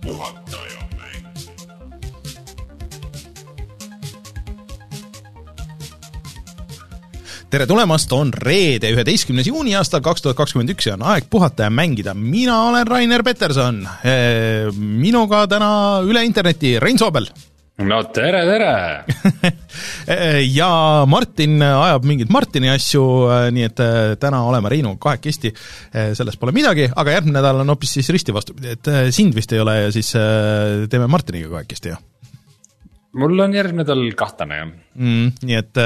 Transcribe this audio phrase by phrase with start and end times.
[0.00, 1.26] puhataja mäng.
[7.50, 11.68] tere tulemast, on reede, üheteistkümnes juuni aastal kaks tuhat kakskümmend üks ja on aeg puhata
[11.68, 12.14] ja mängida.
[12.14, 13.82] mina olen Rainer Peterson,
[14.76, 15.72] minuga täna
[16.06, 17.30] üle interneti Rein Soobel
[17.78, 19.54] no tere, tere!
[20.56, 20.70] ja
[21.10, 23.04] Martin ajab mingeid Martini asju,
[23.54, 25.52] nii et eh, täna oleme Reinuga kahekesti,
[26.16, 29.62] sellest pole midagi, aga järgmine nädal on hoopis siis risti vastupidi, et sind vist ei
[29.62, 30.12] ole ja siis
[30.90, 32.02] teeme Martiniga kahekesti, jah
[33.20, 34.68] mul on järgmine nädal kahtlane jah.
[34.94, 35.32] mm,.
[35.48, 35.80] nii et,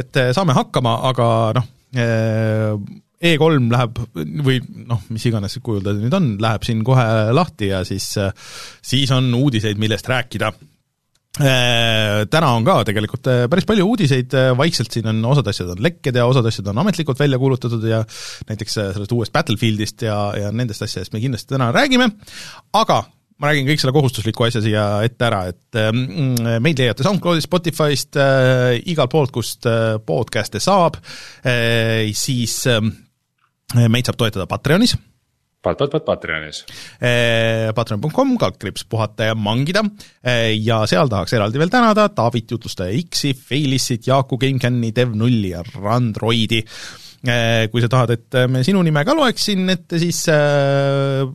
[0.00, 1.26] et saame hakkama, aga
[1.58, 1.66] noh,
[3.18, 4.00] E3 läheb
[4.46, 7.04] või noh, mis iganes kujul ta nüüd on, läheb siin kohe
[7.36, 8.12] lahti ja siis,
[8.80, 10.52] siis on uudiseid, millest rääkida
[11.38, 16.24] täna on ka tegelikult päris palju uudiseid, vaikselt siin on osad asjad on lekked ja
[16.26, 18.00] osad asjad on ametlikult välja kuulutatud ja
[18.48, 22.10] näiteks sellest uuest Battlefieldist ja, ja nendest asjadest me kindlasti täna räägime,
[22.80, 23.04] aga
[23.38, 28.18] ma räägin kõik selle kohustusliku asja siia ette ära, et mm, meid leiate SoundCloudist, Spotify'st
[28.18, 32.82] äh,, igalt poolt, kust äh, podcast'e saab äh,, siis äh,
[33.86, 34.96] meid saab toetada Patreonis
[35.62, 36.62] Pat-, Patreonis.
[37.74, 39.82] Patreon.com, kaldkriips puhata ja mangida
[40.54, 46.62] ja seal tahaks eraldi veel tänada Taavit jutlustaja X-i, Failissit, Jaaku GameCami, Dev0 ja Randroidi.
[47.72, 51.26] kui sa tahad, et me sinu nime ka loeks siin ette, siis äh,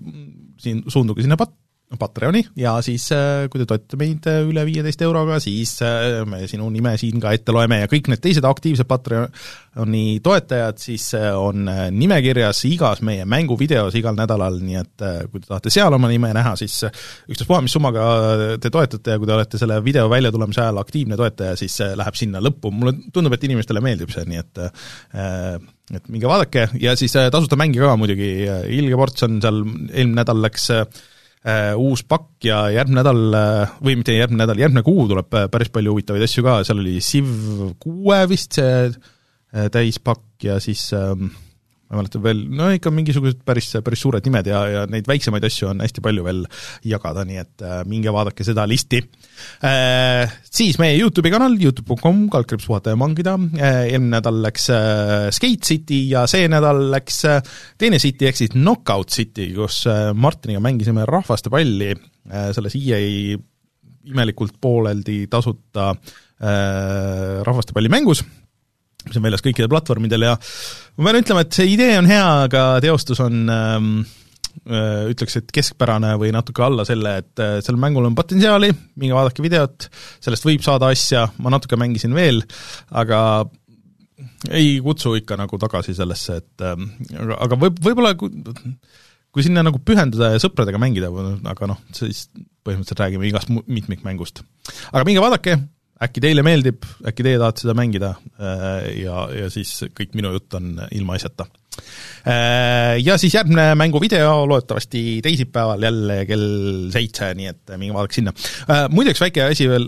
[0.64, 1.58] siin suunduge sinna pat-,
[2.00, 2.42] Patreoni.
[2.60, 6.70] Ja siis äh, kui te toetate meid äh, üle viieteist euroga, siis äh, me sinu
[6.74, 12.64] nime siin ka ette loeme ja kõik need teised aktiivsed Patreoni toetajad siis on nimekirjas
[12.70, 16.76] igas meie mänguvideos igal nädalal, nii et kui te tahate seal oma nime näha, siis
[17.32, 18.04] ükstaspuha, mis summaga
[18.62, 22.20] te toetate ja kui te olete selle video väljatulemise ajal aktiivne toetaja, siis see läheb
[22.20, 24.62] sinna lõppu, mulle tundub, et inimestele meeldib see, nii et
[25.94, 26.68] et minge vaadake.
[26.82, 28.30] Ja siis tasuta mänge ka muidugi,
[28.78, 30.86] Ilge Ports on seal, eelmine nädal läks äh,
[31.76, 35.72] uus pakk ja järgmine nädal äh, või mitte järgmine nädal, järgmine kuu tuleb äh, päris
[35.74, 37.32] palju huvitavaid asju ka, seal oli Civ
[37.84, 41.34] kuue vist see äh, täispakk ja siis ähm,
[41.94, 45.46] ma ei mäleta veel, no ikka mingisugused päris, päris suured nimed ja, ja neid väiksemaid
[45.46, 46.42] asju on hästi palju veel
[46.90, 49.04] jagada, nii et äh, minge vaadake seda listi
[49.64, 50.40] äh,.
[50.54, 55.70] Siis meie Youtube'i kanal, Youtube.com, kaldkriips puhata ja mangida äh,, eelmine nädal läks äh, Skate
[55.70, 57.42] City ja see nädal läks äh,
[57.80, 63.02] teine City ehk siis Knockout City, kus äh, Martiniga mängisime rahvastepalli äh, selles EA
[64.04, 68.24] imelikult pooleldi tasuta äh, rahvastepallimängus
[69.08, 70.34] mis on väljas kõikidel platvormidel ja
[70.98, 73.90] ma pean ütlema, et see idee on hea, aga teostus on ähm,
[74.68, 78.72] äh, ütleks, et keskpärane või natuke alla selle, et äh, sellel mängul on potentsiaali,
[79.02, 79.90] minge vaadake videot,
[80.24, 82.44] sellest võib saada asja, ma natuke mängisin veel,
[83.04, 83.20] aga
[84.54, 89.82] ei kutsu ikka nagu tagasi sellesse, et ähm, aga, aga võib, võib-olla kui, sinna nagu
[89.84, 91.12] pühenduda ja sõpradega mängida,
[91.50, 92.28] aga noh, siis
[92.64, 94.44] põhimõtteliselt räägime igast mitmikmängust.
[94.92, 95.58] aga minge vaadake,
[96.04, 100.60] äkki teile meeldib, äkki teie tahate seda mängida äh, ja, ja siis kõik minu jutt
[100.60, 101.50] on ilmaasjata.
[103.02, 108.34] Ja siis järgmine mänguvideo loodetavasti teisipäeval jälle kell seitse, nii et minge vaadake sinna.
[108.94, 109.88] Muideks väike asi veel,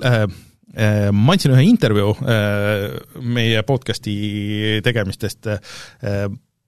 [1.15, 2.87] ma andsin ühe intervjuu äh,
[3.23, 6.25] meie podcast'i tegemistest äh,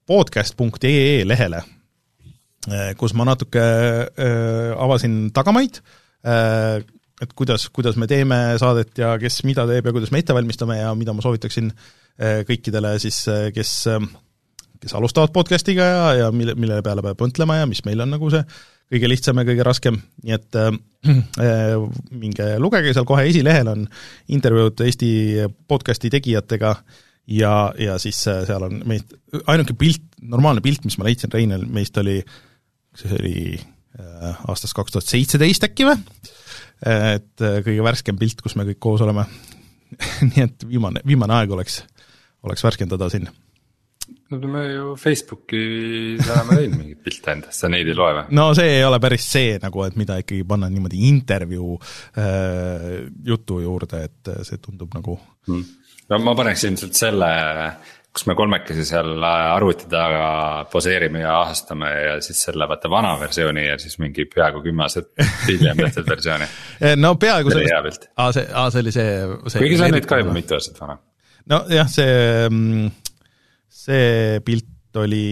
[0.08, 1.60] podcast.ee lehele,
[2.96, 5.82] kus ma natuke äh, avasin tagamaid,
[7.22, 10.78] et kuidas, kuidas me teeme saadet ja kes mida teeb ja kuidas me ette valmistame
[10.80, 13.24] ja mida ma soovitaksin äh, kõikidele siis,
[13.54, 13.74] kes,
[14.78, 18.30] kes alustavad podcast'iga ja, ja mille, mille peale peab mõtlema ja mis meil on nagu
[18.34, 18.44] see
[18.88, 20.70] kõige lihtsam ja kõige raskem, nii et äh,
[22.22, 23.84] minge lugege, seal kohe esilehel on
[24.34, 25.10] intervjuud Eesti
[25.68, 26.74] podcast'i tegijatega
[27.28, 29.12] ja, ja siis seal on meist,
[29.46, 32.18] ainuke pilt, normaalne pilt, mis ma leidsin Reinel meist oli,
[32.96, 36.00] see oli äh, aastast kaks tuhat seitseteist äkki või?
[36.84, 39.26] Et äh, kõige värskem pilt, kus me kõik koos oleme.
[40.30, 41.82] nii et viimane, viimane aeg oleks,
[42.44, 43.28] oleks värskendada siin.
[44.28, 48.36] no me ju Facebookis oleme teinud mingeid pilte endast, sa neid ei loe või?
[48.36, 52.86] no see ei ole päris see nagu, et mida ikkagi panna niimoodi intervjuu äh,
[53.24, 55.16] jutu juurde, et äh, see tundub nagu
[55.48, 55.64] Hmm.
[56.10, 57.28] no ma paneks ilmselt selle,
[58.18, 63.66] kus me kolmekesi seal arvuti taga poseerime ja ahastame ja siis selle vaata vana versiooni
[63.68, 65.12] ja siis mingi peaaegu kümme aastat
[65.46, 66.48] hiljem tehtud versiooni.
[66.80, 69.16] Eh, no peaaegu sellest, aa see, aa see oli see,
[69.46, 70.98] see kuigi see on nüüd ka juba mitu aastat vana.
[71.54, 72.90] nojah, see,
[73.86, 75.26] see pilt oli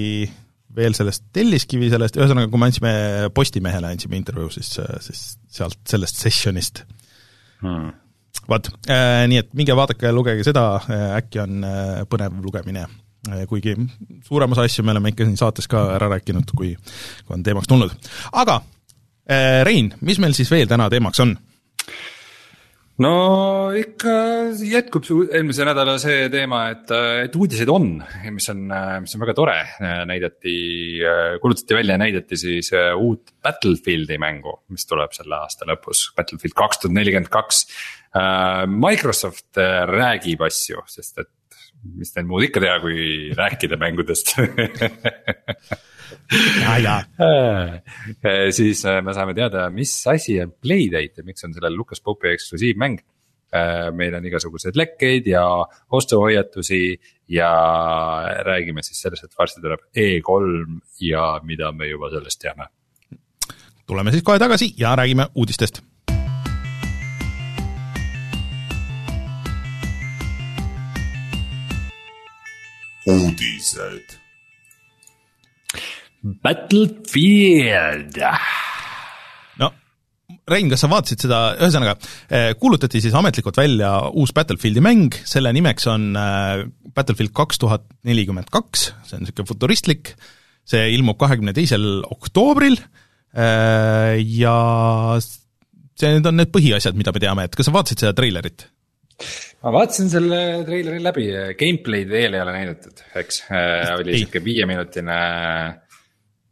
[0.77, 2.93] veel sellest Telliskivi sellest, ühesõnaga kui me andsime
[3.35, 4.77] Postimehele andsime intervjuu, siis,
[5.09, 5.25] siis
[5.59, 6.85] sealt sellest sessionist
[7.61, 7.93] Hmm.
[8.51, 8.71] vot,
[9.31, 10.69] nii et minge vaadake lugege seda,
[11.19, 12.87] äkki on äh, põnev lugemine.
[13.51, 13.73] kuigi
[14.23, 16.77] suurem osa asju me oleme ikka siin saates ka ära rääkinud, kui,
[17.27, 17.91] kui on teemaks tulnud.
[18.33, 18.61] aga
[19.67, 21.33] Rein, mis meil siis veel täna teemaks on?
[23.03, 23.13] no
[23.77, 24.13] ikka
[24.65, 26.93] jätkub eelmise nädala see teema, et,
[27.27, 27.91] et uudiseid on,
[28.33, 28.63] mis on,
[29.05, 29.57] mis on väga tore,
[30.09, 30.57] näidati,
[31.43, 36.85] kuulutati välja ja näidati siis uut Battlefieldi mängu, mis tuleb selle aasta lõpus, Battlefield kaks
[36.85, 37.67] tuhat nelikümmend kaks.
[38.67, 39.59] Microsoft
[39.91, 41.31] räägib asju, sest et
[41.95, 44.33] mis neil muud ikka teha, kui rääkida mängudest
[46.63, 51.55] ja, ja äh, siis äh, me saame teada, mis asi on Playdate ja miks on
[51.55, 52.99] sellel Lucas Pope'i eksklusiivmäng.
[53.55, 55.45] Äh, meil on igasuguseid lekkeid ja
[55.95, 56.81] ostuhoiatusi
[57.31, 57.51] ja
[58.47, 62.67] räägime siis sellest, et varsti tuleb E3 ja mida me juba sellest teame.
[63.87, 65.83] tuleme siis kohe tagasi ja räägime uudistest
[73.07, 74.17] uudised
[76.43, 78.19] Battlefield.
[79.61, 79.71] no
[80.51, 81.95] Rein, kas sa vaatasid seda, ühesõnaga
[82.31, 86.65] eh, kuulutati siis ametlikult välja uus Battlefieldi mäng, selle nimeks on eh,
[86.97, 90.15] Battlefield kaks tuhat nelikümmend kaks, see on niisugune futuristlik,
[90.67, 94.57] see ilmub kahekümne teisel oktoobril eh, ja
[95.23, 98.67] see, need on need põhiasjad, mida me teame, et kas sa vaatasid seda treilerit?
[99.65, 101.27] Ma vaatasin selle treileri läbi,
[101.59, 103.43] gameplay'd veel ei ole näidatud, eks,
[103.97, 105.19] oli sihuke viieminutine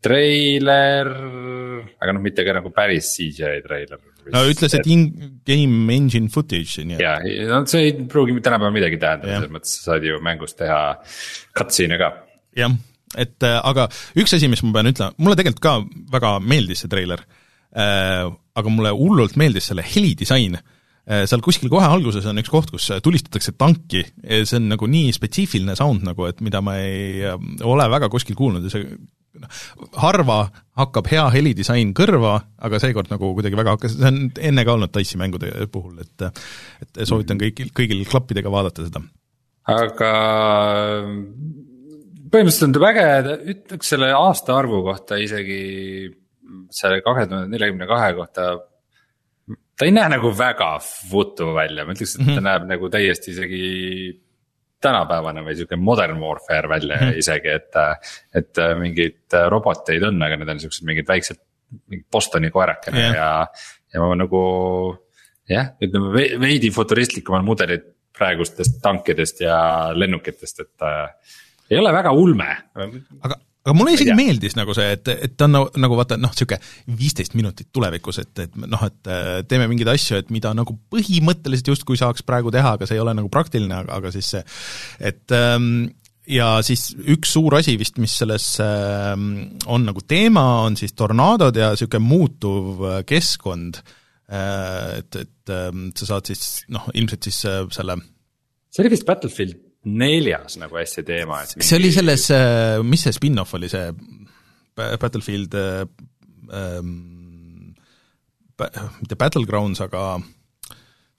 [0.05, 1.11] treiler,
[2.01, 4.01] aga noh, mitte ka nagu päris CGI treiler.
[4.33, 7.05] no ütles, et in-game engine footage, nii et.
[7.05, 10.81] jaa, no see ei pruugi tänapäeval midagi tähendada, selles mõttes sa saad ju mängus teha
[11.57, 12.11] cutscene'e ka.
[12.61, 12.77] jah,
[13.21, 13.89] et äh, aga
[14.21, 15.77] üks asi, mis ma pean ütlema, mulle tegelikult ka
[16.17, 18.25] väga meeldis see treiler äh,,
[18.55, 20.74] aga mulle hullult meeldis selle helidisain äh,
[21.05, 25.77] seal kuskil kohe alguses on üks koht, kus tulistatakse tanki, see on nagu nii spetsiifiline
[25.77, 27.37] sound nagu, et mida ma ei äh,
[27.69, 28.87] ole väga kuskil kuulnud ja see
[29.43, 29.61] noh,
[30.01, 30.39] harva
[30.81, 34.95] hakkab hea helidisain kõrva, aga seekord nagu kuidagi väga hakkas, see on enne ka olnud
[34.95, 36.27] Dice'i mängude puhul, et
[36.87, 39.05] et soovitan kõigil, kõigil klappidega vaadata seda.
[39.75, 40.13] aga
[42.33, 43.09] põhimõtteliselt on ta väge,
[43.55, 45.65] ütleks selle aastaarvu kohta isegi
[46.75, 48.55] selle kahe tuhande neljakümne kahe kohta
[49.79, 50.75] ta ei näe nagu väga
[51.11, 52.47] vutu välja, ma ütleks, et ta mm -hmm.
[52.49, 53.63] näeb nagu täiesti isegi
[54.85, 57.19] tänapäevane või sihuke modern warfare välja mm -hmm.
[57.19, 57.81] isegi, et.
[58.35, 61.41] et mingeid roboteid on, aga need on siuksed mingid väiksed,
[61.89, 63.15] mingid Bostoni koerakene yeah.
[63.15, 63.47] ja,
[63.95, 64.43] ja ma nagu.
[65.49, 67.83] jah, ütleme veidi futuristlikumad mudelid
[68.17, 71.11] praegustest tankidest ja lennukitest, et äh,
[71.71, 72.57] ei ole väga ulme.
[73.21, 76.33] aga aga mulle isegi meeldis nagu see, et, et ta on nagu, nagu vaata noh,
[76.35, 76.61] niisugune
[77.01, 81.73] viisteist minutit tulevikus, et, et noh, et äh, teeme mingeid asju, et mida nagu põhimõtteliselt
[81.73, 84.45] justkui saaks praegu teha, aga see ei ole nagu praktiline, aga, aga siis see,
[85.13, 85.87] et ähm,
[86.29, 91.57] ja siis üks suur asi vist, mis selles äh, on nagu teema, on siis tornaadod
[91.57, 93.81] ja niisugune muutuv äh, keskkond.
[94.25, 95.71] Äh,, et, et äh,
[96.01, 97.99] sa saad siis noh, ilmselt siis selle
[98.75, 101.69] see oli vist Battlefield neljas nagu hästi teema, et mingi...
[101.69, 103.89] see oli selles, äh, mis see spin-off oli, see
[104.75, 105.85] Battlefield äh,
[106.53, 107.75] ähm,,
[109.01, 110.05] mitte Battlegrounds, aga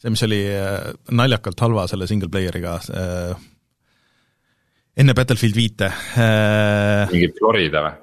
[0.01, 3.45] see, mis oli äh, naljakalt halva selle single player'iga äh,,
[4.95, 7.05] enne Battlefield viite äh,.
[7.13, 7.95] mingi Florida või?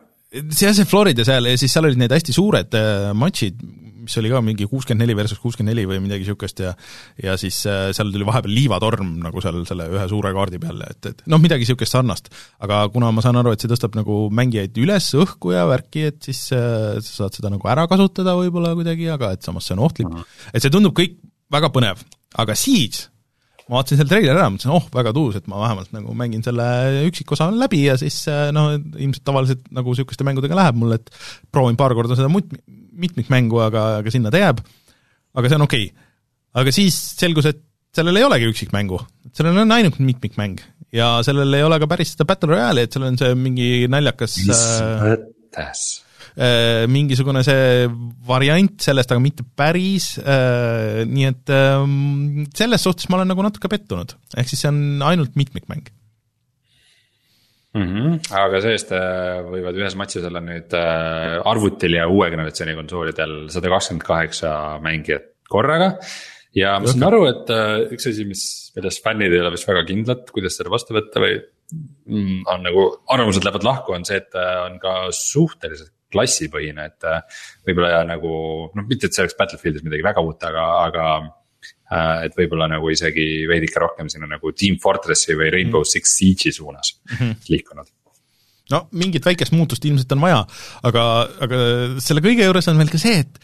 [0.52, 2.78] jah, see Florida seal ja siis seal olid need hästi suured
[3.18, 3.66] matšid,
[4.02, 6.72] mis oli ka mingi kuuskümmend neli versus kuuskümmend neli või midagi niisugust ja
[7.22, 11.10] ja siis äh, seal tuli vahepeal liivatorm nagu seal selle ühe suure kaardi peal, et,
[11.12, 12.32] et noh, midagi niisugust sarnast.
[12.62, 16.20] aga kuna ma saan aru, et see tõstab nagu mängijaid üles õhku ja värki, et
[16.30, 19.86] siis äh, sa saad seda nagu ära kasutada võib-olla kuidagi, aga et samas see on
[19.86, 20.10] ohtlik.
[20.52, 21.18] et see tundub kõik
[21.52, 22.02] väga põnev,
[22.42, 23.06] aga siis
[23.72, 26.66] ma vaatasin selle treileri ära, mõtlesin, oh, väga tuus, et ma vähemalt nagu mängin selle
[27.08, 31.08] üksikosa läbi ja siis äh, noh, ilmselt tavaliselt nagu niisuguste mängudega läheb mul, et
[31.54, 32.52] proovin paar korda seda mut-,
[32.92, 34.60] mitmikmängu, aga, aga sinna ta jääb,
[35.32, 35.88] aga see on okei.
[35.88, 36.10] Okay..
[36.60, 37.64] aga siis selgus, et
[37.96, 39.00] sellel ei olegi üksikmängu,
[39.32, 40.60] sellel on ainult mitmikmäng.
[40.92, 44.36] Ja sellel ei ole ka päris seda Battle Royale'i, et seal on see mingi naljakas
[44.44, 45.84] mis äh, mõttes?
[46.02, 46.11] Äh,
[46.88, 47.88] mingisugune see
[48.26, 53.70] variant sellest, aga mitte päris, äh, nii et ähm, selles suhtes ma olen nagu natuke
[53.72, 55.84] pettunud, ehk siis see on ainult mitmikmäng
[57.76, 57.84] mm.
[57.84, 58.18] -hmm.
[58.40, 64.08] aga see-eest äh, võivad ühes matšis olla nüüd arvutil ja uue generatsiooni konsoolidel sada kakskümmend
[64.08, 65.98] kaheksa mängijat korraga.
[66.56, 67.56] ja ma saan aru, et
[67.92, 68.44] üks asi, mis,
[68.76, 71.36] milles fännid ei ole vist väga kindlad, kuidas seda vastu võtta või
[72.08, 77.22] mm, on nagu arvamused lähevad lahku, on see, et on ka suhteliselt klassipõhine, et äh,
[77.68, 78.34] võib-olla nagu
[78.72, 82.92] noh, mitte et see oleks Battlefieldis midagi väga uut, aga, aga äh, et võib-olla nagu
[82.92, 85.94] isegi veidike rohkem sinna nagu Team Fortressi või Rainbow mm -hmm.
[85.96, 87.36] Six Siege'i suunas mm -hmm.
[87.48, 87.92] liikunud.
[88.70, 90.44] no mingit väikest muutust ilmselt on vaja,
[90.82, 91.04] aga,
[91.40, 91.56] aga
[92.00, 93.38] selle kõige juures on veel ka see, et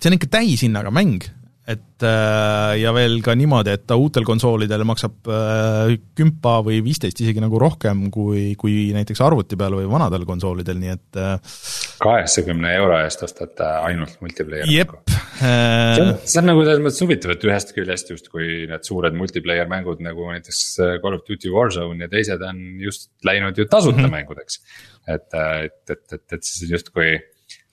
[0.00, 1.24] see on ikka täishinnaga mäng,
[1.66, 7.18] et äh, ja veel ka niimoodi, et ta uutel konsoolidel maksab äh, kümpa või viisteist
[7.24, 11.56] isegi nagu rohkem kui, kui näiteks arvuti peal või vanadel konsoolidel, nii et äh,
[12.02, 14.94] kaheksakümne euro eest ostad ainult multiplayer'i jep.
[15.10, 19.66] see on, see on nagu selles mõttes huvitav, et ühest küljest justkui need suured multiplayer
[19.70, 20.62] mängud nagu näiteks
[21.02, 24.20] Call of Duty Warzone ja teised on just läinud ju tasuta mm -hmm.
[24.20, 24.62] mängudeks.
[25.08, 27.18] et, et, et, et, et siis justkui,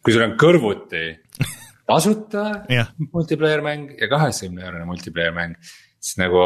[0.02, 1.06] kui sul on kõrvuti
[1.90, 2.94] tasuta yeah.
[3.12, 5.58] multiplayer mäng ja kaheksakümne eurone multiplayer mäng.
[6.04, 6.40] siis nagu,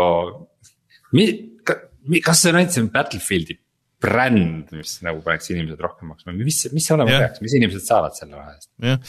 [2.25, 3.58] kas see on ainult see Battlefieldi
[3.98, 8.13] bränd, mis nagu paneks inimesed rohkem maksma, mis, mis see olema peaks, mis inimesed saavad
[8.13, 8.70] selle vahe eest?
[8.86, 9.00] jah,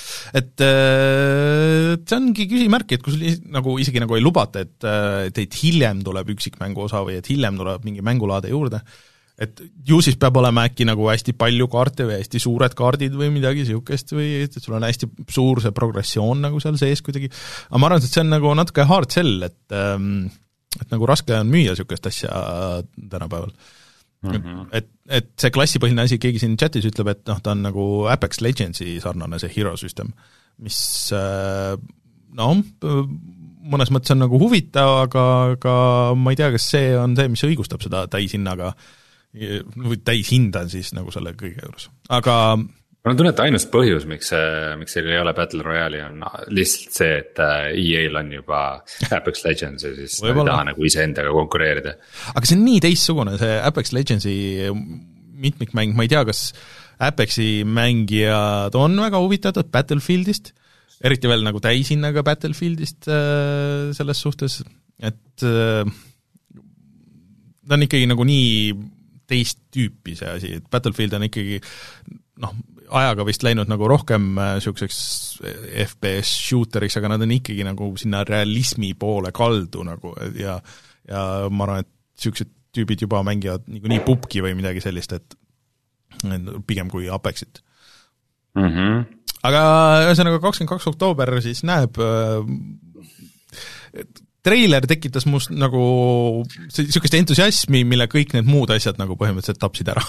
[0.41, 5.27] et äh, see ongi küsimärk, et kui sul nagu isegi nagu ei lubata, et, äh,
[5.29, 9.05] et, et hiljem tuleb üksikmängu osa või et hiljem tuleb mingi mängulaade juurde äh,,
[9.39, 13.31] et ju siis peab olema äkki nagu hästi palju kaarte või hästi suured kaardid või
[13.35, 17.31] midagi niisugust või et sul on hästi suur see progressioon nagu seal sees kuidagi,
[17.71, 20.27] aga ma arvan, et see on nagu natuke hard sell, et ähm,
[20.79, 22.33] et nagu raske on müüa niisugust asja
[22.99, 24.35] tänapäeval mm.
[24.35, 24.67] -hmm.
[24.73, 24.91] et,
[25.21, 28.99] et see klassipõhine asi, keegi siin chatis ütleb, et noh, ta on nagu Apex Legendsi
[29.05, 30.11] sarnane, see hero system,
[30.59, 30.83] mis
[31.15, 31.79] äh,
[32.35, 32.59] noh,
[33.69, 35.75] mõnes mõttes on nagu huvitav, aga, aga
[36.19, 38.97] ma ei tea, kas see on see, mis õigustab seda täishinnaga äh,
[39.35, 44.33] või täishinda siis nagu selle kõige juures, aga mul on tunne, et ainus põhjus, miks
[44.33, 44.49] see,
[44.81, 48.63] miks seal ei ole Battle Royale'i on lihtsalt see, et äh, EA-l on juba
[49.19, 51.95] Apex Legends ja siis nad ei taha nagu iseendaga konkureerida.
[52.35, 54.35] aga see on nii teistsugune, see Apex Legendsi
[55.39, 56.49] mitmikmäng, ma ei tea, kas
[56.99, 60.51] Apexi mängijad on väga huvitatud Battlefieldist,
[61.05, 64.61] eriti veel nagu täishinnaga Battlefieldist äh, selles suhtes,
[64.99, 65.87] et äh,
[67.69, 68.73] ta on ikkagi nagu nii
[69.29, 71.61] teist tüüpi see asi, et Battlefield on ikkagi
[72.43, 72.55] noh,
[73.01, 74.99] ajaga vist läinud nagu rohkem niisuguseks
[75.43, 80.59] äh, FPS shooteriks, aga nad on ikkagi nagu sinna realismi poole kaldu nagu ja
[81.09, 85.39] ja ma arvan, et niisugused tüübid juba mängivad niikuinii pubki või midagi sellist, et
[86.69, 87.63] pigem kui Apexit
[88.57, 88.69] mm.
[88.69, 89.05] -hmm.
[89.49, 89.63] aga
[90.09, 92.01] ühesõnaga, kakskümmend kaks oktoober siis näeb
[93.93, 95.83] et treiler tekitas must nagu
[96.45, 100.03] niisugust entusiasmi, mille kõik need muud asjad nagu põhimõtteliselt tapsid ära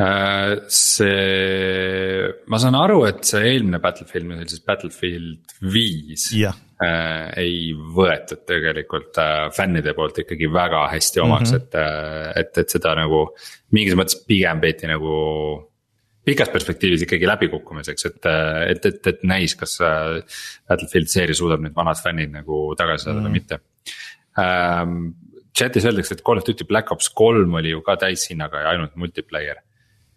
[0.00, 6.56] äh, see, ma saan aru, et see eelmine Battlefield, mis oli siis Battlefield viis yeah.
[6.82, 7.30] äh,.
[7.42, 11.66] ei võetud tegelikult äh, fännide poolt ikkagi väga hästi omaks mm, -hmm.
[11.66, 13.26] et, äh, et, et seda nagu
[13.76, 15.18] mingis mõttes pigem peeti nagu
[16.30, 18.20] pikas perspektiivis ikkagi läbikukkumiseks, et,
[18.70, 19.88] et, et, et näis, kas äh,
[20.68, 23.24] Battlefield seeria suudab need vanad fännid nagu tagasi saada mm.
[23.26, 23.54] või mitte
[24.38, 24.94] ähm,.
[25.50, 28.94] Chat'is öeldakse, et Call of Duty Black Ops kolm oli ju ka täishinnaga ja ainult
[29.00, 29.58] multiplayer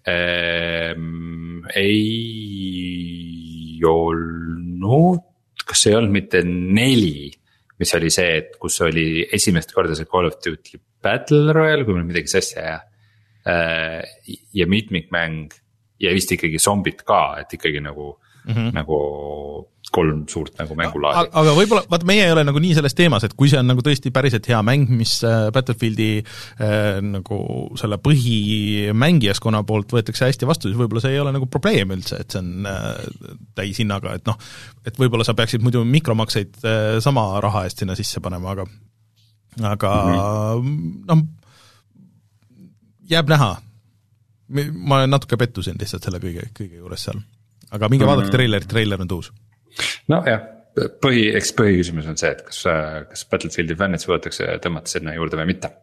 [0.08, 1.66] ähm,.
[1.76, 5.22] ei olnud,
[5.66, 7.34] kas ei olnud mitte neli,
[7.82, 11.94] mis oli see, et kus oli esimest korda see Call of Duty Battle Royale, kui
[11.98, 12.82] mul midagi sassi ei jää
[13.50, 14.02] äh,.
[14.54, 15.50] ja mitmikmäng
[16.00, 18.14] ja vist ikkagi zombid ka, et ikkagi nagu
[18.46, 18.74] mm, -hmm.
[18.74, 18.98] nagu
[19.94, 21.30] kolm suurt nagu mängulaadi.
[21.38, 23.84] aga võib-olla, vaata meie ei ole nagu nii selles teemas, et kui see on nagu
[23.86, 27.40] tõesti päriselt hea mäng, mis äh, Battlefieldi äh, nagu
[27.80, 32.34] selle põhimängijaskonna poolt võetakse hästi vastu, siis võib-olla see ei ole nagu probleem üldse, et
[32.34, 33.04] see on äh,
[33.60, 34.40] täishinnaga, et noh,
[34.86, 38.68] et võib-olla sa peaksid muidu mikromakseid äh, sama raha eest sinna sisse panema, aga
[39.62, 41.06] aga mm -hmm.
[41.12, 41.24] noh,
[43.14, 43.54] jääb näha
[44.74, 47.22] ma natuke pettusin lihtsalt selle kõige, kõige juures seal.
[47.72, 48.36] aga minge vaadake mm.
[48.36, 49.32] treilerit, treiler on tuus.
[50.12, 50.44] nojah,
[51.04, 52.64] põhi, eks põhiküsimus on see, et kas,
[53.10, 55.74] kas Battlefieldi fännid suudetakse tõmmata sinna juurde või mitte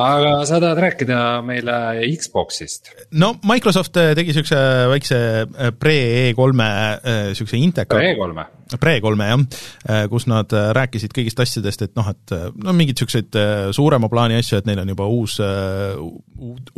[0.00, 1.76] aga sa tahad rääkida meile
[2.16, 2.90] Xbox'ist?
[3.20, 7.98] no Microsoft äh, tegi niisuguse väikse äh, pre-E3-e niisuguse äh, inteka.
[7.98, 8.46] Pre-E3-e?
[8.70, 13.38] Pre-3-e jah, kus nad rääkisid kõigist asjadest, et noh, et no mingeid niisuguseid
[13.74, 15.40] suurema plaani asju, et neil on juba uus,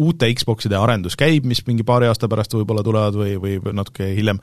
[0.01, 4.41] uute Xbox'ide arendus käib, mis mingi paari aasta pärast võib-olla tulevad või, või natuke hiljem.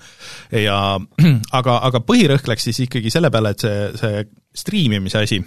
[0.54, 0.78] ja
[1.60, 4.28] aga, aga põhirõhk läks siis ikkagi selle peale, et see, see
[4.60, 5.42] striimimise asi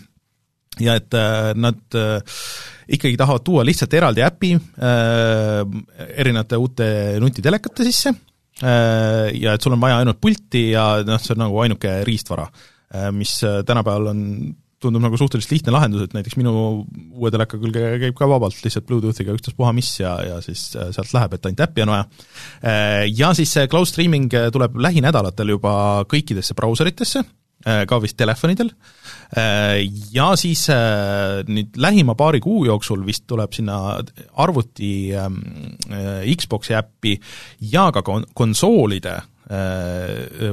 [0.81, 2.23] ja et äh, nad äh,
[2.89, 5.63] ikkagi tahavad tuua lihtsalt eraldi äpi äh,
[6.17, 6.87] erinevate uute
[7.21, 8.15] nutitelekate sisse
[8.63, 12.45] ja et sul on vaja ainult pulti ja noh, see on nagu ainuke riistvara,
[13.17, 13.33] mis
[13.67, 14.21] tänapäeval on
[14.79, 18.87] tundub nagu suhteliselt lihtne lahendus, et näiteks minu uue teleka külge käib ka vabalt lihtsalt
[18.87, 22.07] Bluetoothiga ükstaspuha mis ja, ja siis sealt läheb, et ainult äppi on vaja.
[23.09, 25.75] Ja siis see cloud streaming tuleb lähinädalatel juba
[26.13, 27.25] kõikidesse brauseritesse,
[27.65, 28.71] ka vist telefonidel
[30.13, 33.79] ja siis äh, nüüd lähima paari kuu jooksul vist tuleb sinna
[34.45, 35.41] arvuti ähm,
[36.37, 37.17] Xbox'i äppi
[37.73, 39.21] ja ka kon-, konsoolide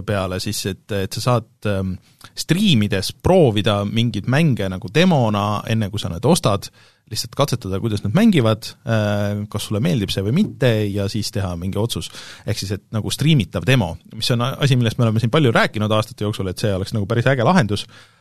[0.05, 1.93] peale siis, et, et sa saad ähm,
[2.36, 6.67] striimides proovida mingeid mänge nagu demona, enne kui sa need ostad,
[7.09, 11.55] lihtsalt katsetada, kuidas nad mängivad, äh, kas sulle meeldib see või mitte ja siis teha
[11.59, 12.12] mingi otsus.
[12.45, 15.91] ehk siis, et nagu striimitav demo, mis on asi, millest me oleme siin palju rääkinud
[15.95, 18.18] aastate jooksul, et see oleks nagu päris äge lahendus, äh,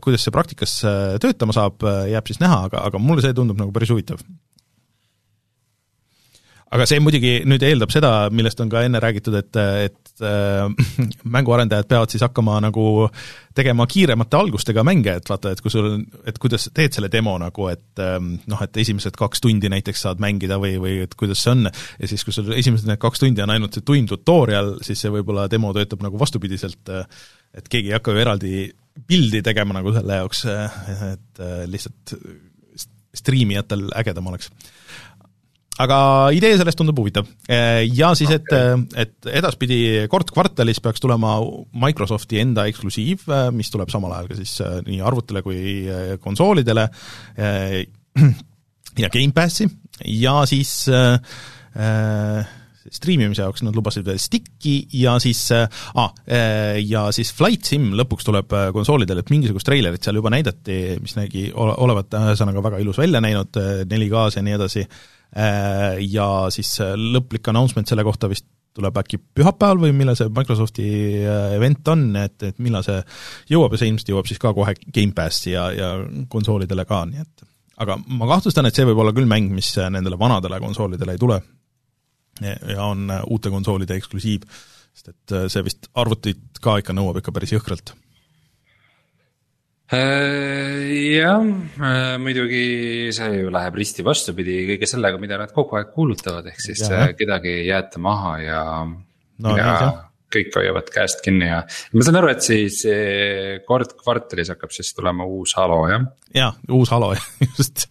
[0.00, 3.74] kuidas see praktikas äh, töötama saab, jääb siis näha, aga, aga mulle see tundub nagu
[3.74, 4.22] päris huvitav.
[6.74, 10.64] Aga see muidugi nüüd eeldab seda, millest on ka enne räägitud, et, et äh,
[11.36, 13.06] mänguarendajad peavad siis hakkama nagu
[13.54, 17.68] tegema kiiremate algustega mänge, et vaata, et kui sul, et kuidas teed selle demo nagu,
[17.70, 21.54] et ähm, noh, et esimesed kaks tundi näiteks saad mängida või, või et kuidas see
[21.54, 25.04] on, ja siis, kui sul esimesed need kaks tundi on ainult see tund tutorial, siis
[25.04, 27.06] see võib-olla demo töötab nagu vastupidiselt, äh,
[27.58, 28.54] et keegi ei hakka ju eraldi
[29.08, 30.78] pildi tegema nagu selle jaoks, äh,
[31.14, 32.14] et äh, lihtsalt
[33.14, 34.50] striimijatel ägedam oleks.
[35.82, 35.98] Aga
[36.34, 37.26] idee sellest tundub huvitav.
[37.98, 38.46] Ja siis, et,
[38.94, 41.32] et edaspidi kord kvartalis peaks tulema
[41.82, 44.52] Microsofti enda eksklusiiv, mis tuleb samal ajal ka siis
[44.86, 45.58] nii arvutile kui
[46.22, 46.86] konsoolidele
[49.02, 49.66] ja Gamepassi.
[50.04, 51.18] Ja siis äh,
[52.92, 56.10] striimimise jaoks nad lubasid veel Sticki ja siis ah,
[56.80, 61.48] ja siis Flight Sim lõpuks tuleb konsoolidele, et mingisugust treilerit seal juba näidati, mis nägi
[61.54, 63.56] olevat ühesõnaga väga ilus välja näinud,
[63.90, 64.84] 4K-s ja nii edasi.
[65.34, 70.84] Äh, ja siis lõplik announcement selle kohta vist tuleb äkki pühapäeval või millal see Microsofti
[71.22, 73.00] äh, event on, et, et millal see
[73.50, 75.90] jõuab ja see ilmselt jõuab siis ka kohe Gamepassi ja, ja
[76.30, 77.50] konsoolidele ka, nii et.
[77.82, 81.40] Aga ma kahtlustan, et see võib olla küll mäng, mis nendele vanadele konsoolidele ei tule
[82.42, 84.48] ja on uute konsoolide eksklusiiv,
[84.94, 87.94] sest et see vist arvutit ka ikka nõuab ikka päris jõhkralt
[89.92, 95.90] Äh, jah, äh, muidugi see ju läheb risti vastupidi kõige sellega, mida nad kogu aeg
[95.92, 97.02] kuulutavad, ehk siis ja.
[97.02, 99.74] Äh, kedagi ei jäeta maha ja no,, ja
[100.34, 101.62] kõik hoiavad käest kinni ja
[101.94, 102.82] ma saan aru, et siis
[103.66, 106.04] kord kvartalis hakkab siis tulema uus Halo, jah?
[106.34, 107.12] jaa, uus Halo,
[107.58, 107.86] just.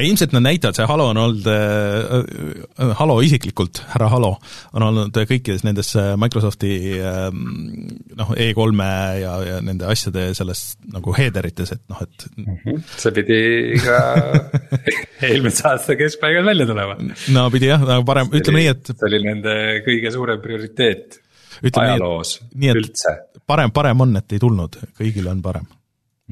[0.00, 4.34] ilmselt nad näitavad, see Halo on olnud äh,, Halo isiklikult, härra Halo,
[4.74, 7.28] on olnud kõikides nendes Microsofti äh,
[8.18, 8.90] noh, E3-e
[9.22, 12.82] ja, ja nende asjade selles nagu headerites, et noh, et mm -hmm.
[12.98, 13.40] see pidi
[13.84, 13.98] ka
[15.28, 16.96] eelmise aasta keskpaigal välja tulema.
[17.36, 19.54] no pidi jah, aga parem, ütleme nii, et see oli nende
[19.86, 21.23] kõige suurem prioriteet
[21.62, 23.14] ajaloos nii, et, üldse.
[23.46, 25.68] parem, parem on, et ei tulnud, kõigil on parem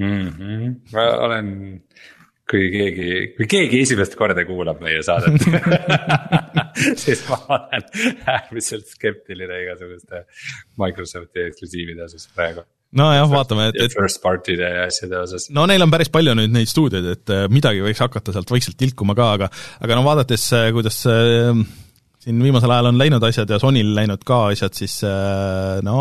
[0.00, 0.28] mm.
[0.28, 0.74] -hmm.
[0.94, 1.54] ma olen,
[2.50, 3.08] kui keegi,
[3.38, 5.40] kui keegi esimest korda kuulab meie saadet
[7.04, 7.88] siis ma olen
[8.26, 10.24] äärmiselt skeptiline igasuguste
[10.80, 12.64] Microsofti eksklusiivide osas praegu
[12.98, 13.94] nojah, vaatame, et, et.
[13.96, 15.48] First party'de ja asjade osas.
[15.54, 18.78] no neil on päris palju nüüd neid stuudioid, et äh, midagi võiks hakata sealt vaikselt
[18.80, 19.48] tilkuma ka, aga,
[19.80, 21.52] aga no vaadates, äh, kuidas äh,
[22.22, 26.00] siin viimasel ajal on läinud asjad ja Sonyl läinud ka asjad, siis äh, no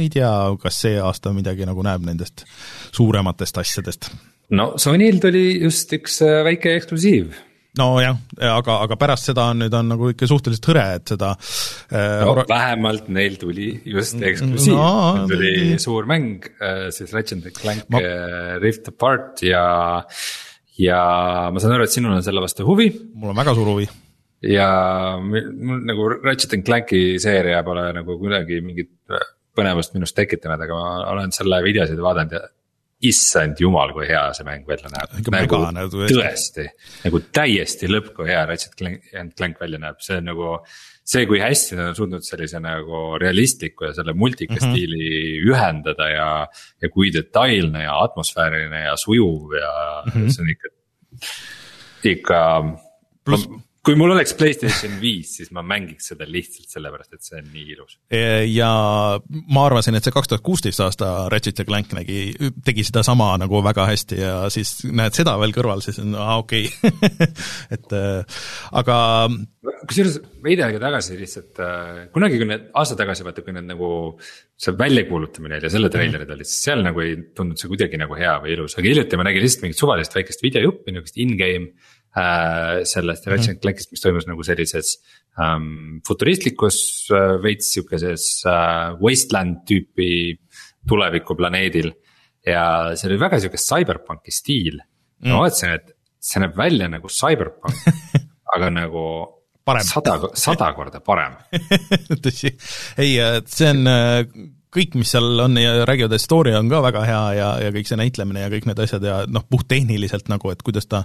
[0.00, 2.46] ei tea, kas see aasta midagi nagu näeb nendest
[2.94, 4.12] suurematest asjadest.
[4.56, 7.34] no Sonyl tuli just üks äh, väike eksklusiiv
[7.76, 12.22] nojah, aga, aga pärast seda on nüüd on nagu ikka suhteliselt hõre, et seda äh,
[12.22, 12.44] no, or...
[12.48, 15.82] vähemalt neil tuli just eksklusiiv no,, tuli nii.
[15.82, 16.48] suur mäng
[16.94, 18.00] siis Ratchet Clank ma...
[18.62, 19.66] Rift Apart ja
[20.80, 21.02] ja
[21.52, 22.88] ma saan aru, et sinul on selle vastu huvi.
[23.12, 23.90] mul on väga suur huvi
[24.48, 24.68] ja
[25.20, 28.92] mul nagu Ratchet and Clanki seeria pole nagu kuidagi mingit
[29.54, 32.42] põnevust minust tekitanud, aga ma olen selle videosid vaadanud ja
[33.04, 35.14] issand jumal, kui hea see mäng välja näeb.
[35.76, 36.66] nagu tõesti,
[37.04, 38.84] nagu täiesti lõpp, kui hea Ratchet
[39.20, 40.50] and Clank välja näeb, see on nagu.
[41.04, 44.70] see, kui hästi nad on suutnud sellise nagu realistliku ja selle multika mm -hmm.
[44.72, 46.28] stiili ühendada ja,
[46.80, 49.74] ja kui detailne ja atmosfääriline ja sujuv ja
[50.06, 50.30] mm -hmm.
[50.32, 50.68] see on ikka,
[52.14, 52.40] ikka.
[53.24, 53.48] pluss
[53.84, 57.64] kui mul oleks Playstation viis, siis ma mängiks seda lihtsalt sellepärast, et see on nii
[57.74, 57.96] ilus.
[58.50, 58.70] ja
[59.54, 62.20] ma arvasin, et see kaks tuhat kuusteist aasta Ratchet ja Clank nägi,
[62.64, 66.68] tegi sedasama nagu väga hästi ja siis näed seda veel kõrval, siis on aa okei
[66.68, 67.28] okay.
[67.76, 68.38] et äh,
[68.80, 68.96] aga.
[69.88, 73.90] kusjuures veidi aega tagasi lihtsalt äh,, kunagi, kui need, aasta tagasi vaata, kui need nagu.
[74.64, 78.14] see väljakuulutamine oli ja selle treilerid olid, siis seal nagu ei tundunud see kuidagi nagu
[78.14, 81.72] hea või ilus, aga hiljuti ma nägin lihtsalt mingit suvalist väikest videojuppi, niukest in-game
[82.16, 83.60] äh, sellest Ratchet mm -hmm.
[83.62, 84.96] Clankist, mis toimus nagu sellises
[85.40, 90.38] ähm, futuristlikus äh, veits sihukeses äh, wasteland tüüpi
[90.88, 91.92] tulevikuplaneedil.
[92.46, 97.08] ja see oli väga sihuke CyberPunki stiil mm., ma vaatasin, et see näeb välja nagu
[97.08, 97.86] CyberPunk
[98.54, 99.04] aga nagu
[99.64, 99.82] parem.
[99.82, 101.38] sada, sada korda parem
[102.24, 102.52] tõsi,
[103.00, 104.26] ei, see on äh,
[104.74, 107.90] kõik, mis seal on ja räägivad, et story on ka väga hea ja, ja kõik
[107.90, 111.04] see näitlemine ja kõik need asjad ja noh, puhttehniliselt nagu, et kuidas ta,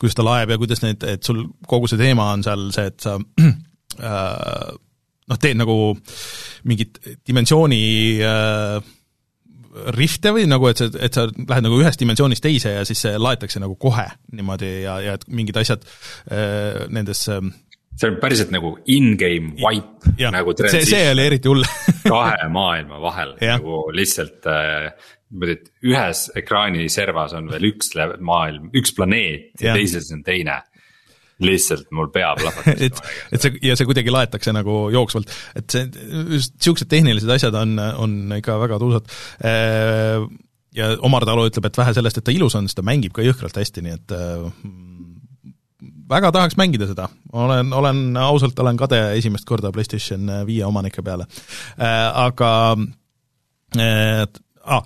[0.00, 3.08] kuidas ta laeb ja kuidas need, et sul kogu see teema on seal see, et
[3.08, 3.16] sa
[4.10, 4.68] äh,
[5.28, 5.78] noh, teed nagu
[6.68, 7.82] mingit dimensiooni
[8.24, 8.94] äh,
[9.94, 13.18] rifte või nagu, et sa, et sa lähed nagu ühest dimensioonist teise ja siis see
[13.20, 17.42] laetakse nagu kohe niimoodi ja, ja et mingid asjad äh, nendes äh,
[17.98, 21.66] see on päriselt nagu in-game wipe ja, nagu see, see oli eriti hull.
[22.08, 23.34] Kahe maailma vahel.
[23.42, 24.90] Nagu lihtsalt äh,
[25.28, 27.92] niimoodi, et ühes ekraani servas on veel üks
[28.24, 30.60] maailm, üks planeet ja, ja teises on teine.
[31.38, 32.96] Lihtsalt mul pea plahvatas et,
[33.30, 35.84] et see ja see kuidagi laetakse nagu jooksvalt, et see,
[36.34, 39.06] just niisugused tehnilised asjad on, on ikka väga tuusad.
[39.46, 40.26] Äh,
[40.74, 43.22] ja Omar Talu ütleb, et vähe sellest, et ta ilus on, siis ta mängib ka
[43.26, 44.66] jõhkralt hästi, nii et äh,
[46.10, 51.28] väga tahaks mängida seda, olen, olen, ausalt olen kade esimest korda PlayStation viie omanike peale.
[51.78, 52.52] Äh, aga
[54.64, 54.82] ah,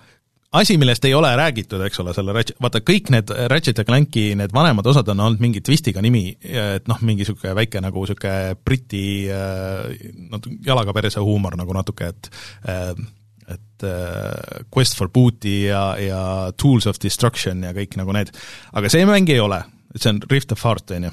[0.52, 4.32] asi, millest ei ole räägitud, eks ole, selle Ratchet, vaata kõik need Ratchet ja Clanki
[4.38, 8.58] need vanemad osad on olnud mingi twistiga nimi, et noh, mingi niisugune väike nagu niisugune
[8.64, 12.32] briti noh, jalaga perse huumor nagu natuke, et
[12.68, 12.94] äh,
[13.52, 18.30] et uh, Quest for Booty ja, ja Tools of Destruction ja kõik nagu need.
[18.72, 19.58] aga see mäng ei ole,
[19.96, 21.12] see on Rift of Heart, on ju.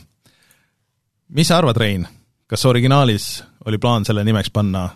[1.36, 2.08] mis sa arvad, Rein,
[2.48, 3.30] kas originaalis
[3.66, 4.90] oli plaan selle nimeks panna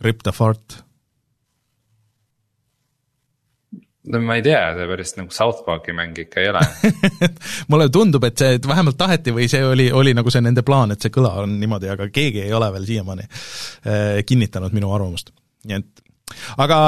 [0.00, 0.82] Rift of Heart?
[4.08, 6.62] no ma ei tea, see päris nagu South Park'i mäng ikka ei ole
[7.70, 10.94] mulle tundub, et see, et vähemalt taheti või see oli, oli nagu see nende plaan,
[10.94, 15.34] et see kõla on niimoodi, aga keegi ei ole veel siiamaani äh, kinnitanud minu arvamust.
[15.68, 16.04] nii et
[16.60, 16.78] aga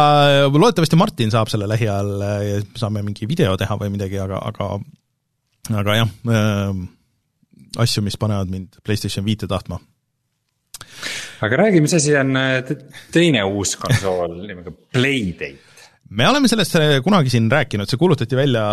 [0.52, 4.72] loodetavasti Martin saab selle lähiajal äh, ja saame mingi video teha või midagi, aga, aga
[5.68, 6.74] aga jah äh,,
[7.78, 9.80] asju, mis panevad mind PlayStation viite tahtma
[11.40, 12.62] aga räägi, mis asi on äh,
[13.12, 15.69] teine uus konsool nimega Playdate?
[16.10, 18.64] Me oleme sellest äh, kunagi siin rääkinud, see kuulutati välja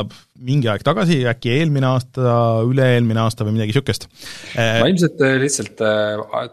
[0.48, 3.76] mingi aeg tagasi, äkki eelmine aasta, üle-eelmine aasta või midagi.
[3.78, 5.84] Äh, ma ilmselt äh, lihtsalt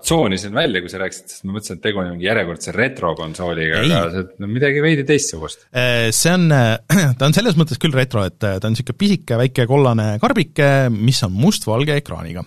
[0.02, 4.02] tsoonisin välja, kui sa rääkisid, sest ma mõtlesin, et tegu on mingi järjekordse retrokonsooliga, aga
[4.12, 5.64] see on midagi veidi teistsugust.
[5.72, 6.46] see on,
[7.18, 11.22] ta on selles mõttes küll retro, et ta on niisugune pisike väike kollane karbike, mis
[11.24, 12.44] on mustvalge ekraaniga.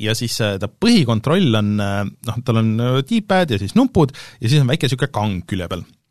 [0.00, 2.76] ja siis ta põhikontroll on noh, tal on
[3.08, 6.01] D-pad ja siis nupud ja siis on väike niisugune kang külje peal Äh,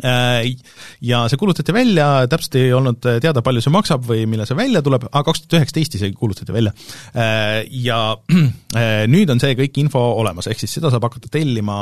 [0.00, 4.80] ja see kuulutati välja, täpselt ei olnud teada, palju see maksab või millal see välja
[4.84, 6.72] tuleb, aga kaks tuhat üheksateist isegi kuulutati välja.
[7.12, 7.98] Äh, ja
[8.78, 11.76] äh, nüüd on see kõik info olemas, ehk siis seda saab hakata tellima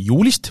[0.00, 0.50] juulist,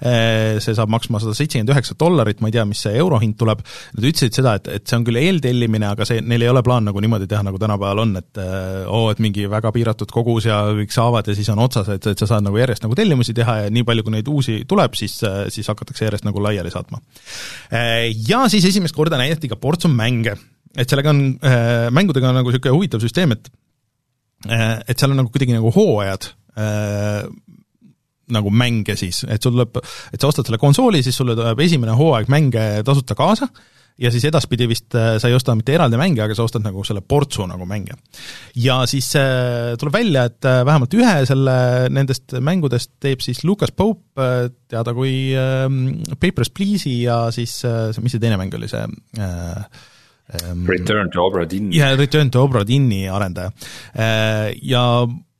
[0.00, 3.62] see saab maksma sada seitsekümmend üheksa dollarit, ma ei tea, mis see eurohind tuleb,
[3.96, 6.88] nad ütlesid seda, et, et see on küll eeltellimine, aga see, neil ei ole plaan
[6.88, 10.62] nagu niimoodi teha, nagu tänapäeval on, et oo oh,, et mingi väga piiratud kogus ja
[10.80, 13.58] kõik saavad ja siis on otsas, et, et sa saad nagu järjest nagu tellimusi teha
[13.64, 15.18] ja nii palju, kui neid uusi tuleb, siis,
[15.52, 17.00] siis hakatakse järjest nagu laiali saatma.
[17.70, 20.36] Äh, ja siis esimest korda näidati ka portsu mänge,
[20.76, 23.50] et sellega on, äh, mängudega on nagu niisugune huvitav süsteem, et
[24.50, 26.32] äh, et seal on nagu kuidagi nagu hooajad
[28.32, 29.76] nagu mänge siis, et sul tuleb,
[30.08, 33.46] et sa ostad selle konsooli, siis sulle tuleb esimene hooaeg mänge tasuta kaasa
[34.00, 36.84] ja siis edaspidi vist äh, sa ei osta mitte eraldi mänge, aga sa ostad nagu
[36.86, 37.96] selle portsu nagu mänge.
[38.60, 41.56] ja siis äh, tuleb välja, et äh, vähemalt ühe selle
[41.92, 44.30] nendest mängudest teeb siis Lucas Pope,
[44.68, 48.82] teada kui ähm, Papers, Please'i ja siis see, mis see teine mäng oli, see
[49.16, 51.72] um, Return to Obra Dinn.
[51.74, 53.52] jah, Return to Obra Dinni arendaja.
[54.66, 54.82] Ja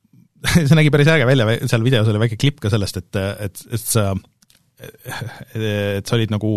[0.55, 3.83] see nägi päris äge välja, seal videos oli väike klipp ka sellest, et, et, et
[3.83, 4.13] sa
[4.77, 6.49] et sa olid nagu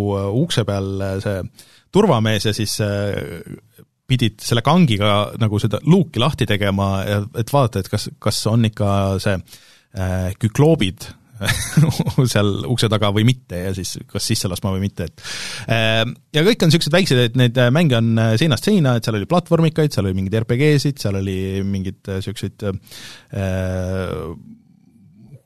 [0.43, 1.39] ukse peal see
[1.93, 3.15] turvamees ja siis äh,
[4.11, 8.91] pidid selle kangiga nagu seda luuki lahti tegema, et vaadata, et kas, kas on ikka
[9.23, 11.07] see äh, kükloobid
[12.33, 15.23] seal ukse taga või mitte ja siis kas sisse laskma või mitte, et
[15.73, 16.03] äh,
[16.37, 19.31] ja kõik on niisugused väiksed, et neid mänge on äh, seinast seina, et seal oli
[19.31, 24.27] platvormikaid, seal oli mingeid RPG-sid, seal oli mingeid niisuguseid äh,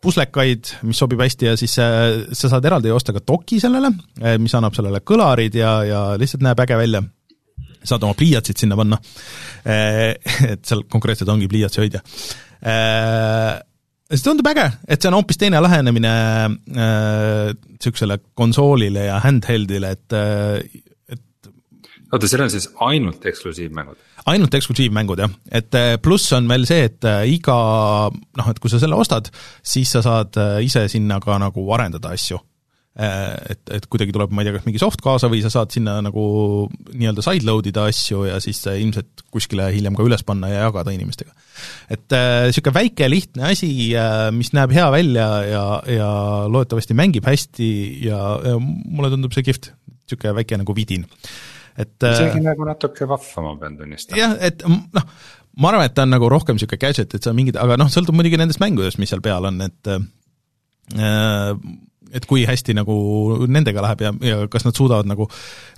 [0.04, 3.90] puslekaid, mis sobib hästi ja siis sa saad eraldi osta ka doki sellele,
[4.22, 7.02] äh, mis annab sellele kõlarid ja, ja lihtsalt näeb äge välja.
[7.84, 8.96] saad oma pliiatsid sinna panna,
[9.68, 10.14] äh,
[10.52, 12.00] et seal konkreetselt ongi pliiatsi hoidja.
[14.14, 16.14] see tundub äge, et see on hoopis teine lähenemine
[16.68, 20.16] niisugusele konsoolile ja handheld'ile, et
[22.14, 24.00] oota, seal on siis ainult eksklusiivmängud?
[24.30, 27.58] Ainult eksklusiivmängud jah, et eh, pluss on veel see, et eh, iga
[28.10, 29.28] noh, et kui sa selle ostad,
[29.64, 32.40] siis sa saad eh, ise sinna ka nagu arendada asju.
[32.94, 35.96] et, et kuidagi tuleb, ma ei tea, kas mingi soft kaasa või sa saad sinna
[35.98, 36.22] nagu
[36.92, 41.34] nii-öelda sideload ida asju ja siis ilmselt kuskile hiljem ka üles panna ja jagada inimestega.
[41.90, 46.12] et niisugune äh, väike lihtne asi äh,, mis näeb hea välja ja, ja
[46.46, 47.72] loodetavasti mängib hästi
[48.06, 49.72] ja, ja mulle tundub see kihvt,
[50.06, 51.08] niisugune väike nagu vidin
[51.78, 54.20] et isegi äh, nagu natuke vahva, ma pean tunnistama.
[54.20, 55.08] jah, et noh,
[55.58, 58.16] ma arvan, et ta on nagu rohkem niisugune gadget, et sa mingid, aga noh, sõltub
[58.16, 61.58] muidugi nendest mängudest, mis seal peal on, et äh,
[62.14, 62.94] et kui hästi nagu
[63.50, 65.26] nendega läheb ja, ja kas nad suudavad nagu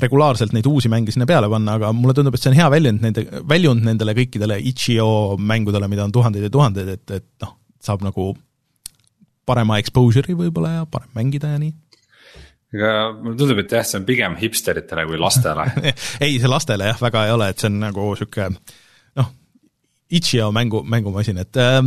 [0.02, 3.04] regulaarselt neid uusi mänge sinna peale panna, aga mulle tundub, et see on hea väljund
[3.06, 5.08] nende, väljund nendele kõikidele itš.io
[5.40, 8.34] mängudele, mida on tuhandeid ja tuhandeid, et, et noh, saab nagu
[9.46, 11.72] parema exposure'i võib-olla ja parem mängida ja nii
[12.74, 15.68] aga mulle tundub, et jah, see on pigem hipsteritele kui lastele
[16.24, 19.30] ei, see lastele jah, väga ei ole, et see on nagu sihuke noh,
[20.18, 21.80] itš.io mängu, mängumasin, et äh,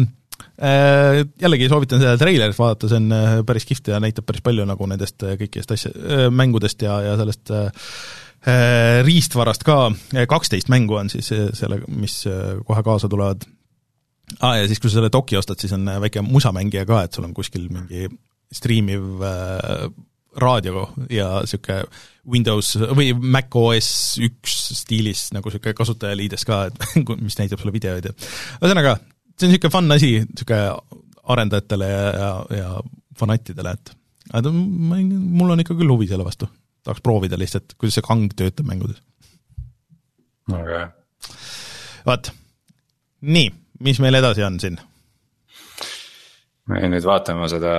[0.60, 4.66] Äh, jällegi soovitan seda treilerit vaadata, see on äh, päris kihvt ja näitab päris palju
[4.68, 5.92] nagu nendest äh, kõikidest asja,
[6.36, 7.54] mängudest ja, ja sellest
[9.04, 9.90] riistvarast ka,
[10.32, 12.22] kaksteist mängu on siis selle, mis
[12.68, 13.44] kohe kaasa tulevad.
[14.40, 17.16] aa ah,, ja siis, kui sa selle doki ostad, siis on väike musamängija ka, et
[17.16, 18.08] sul on kuskil mingi
[18.56, 19.20] striimiv
[20.38, 21.84] raadio ja niisugune
[22.30, 28.10] Windows või Mac OS üks stiilis nagu niisugune kasutajaliides ka, et mis näitab sulle videoid
[28.10, 28.98] ja ühesõnaga,
[29.36, 32.70] see on niisugune fun asi, niisugune arendajatele ja, ja, ja
[33.20, 33.94] fanattidele, et
[34.34, 36.50] aga mul on ikka küll huvi selle vastu.
[36.86, 39.02] tahaks proovida lihtsalt, kuidas see kang töötab mängudes.
[40.50, 40.92] väga hea.
[42.06, 42.32] vot,
[43.22, 43.50] nii,
[43.86, 44.80] mis meil edasi on siin?
[46.70, 47.74] Me nüüd vaatame seda,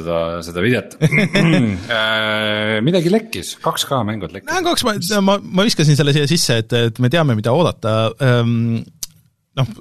[0.00, 4.66] seda, seda videot äh, midagi lekkis, 2K mängud lekkisid.
[4.66, 8.82] kaks, ma, ma, ma viskasin selle siia sisse, et, et me teame, mida oodata ähm,
[9.56, 9.72] noh,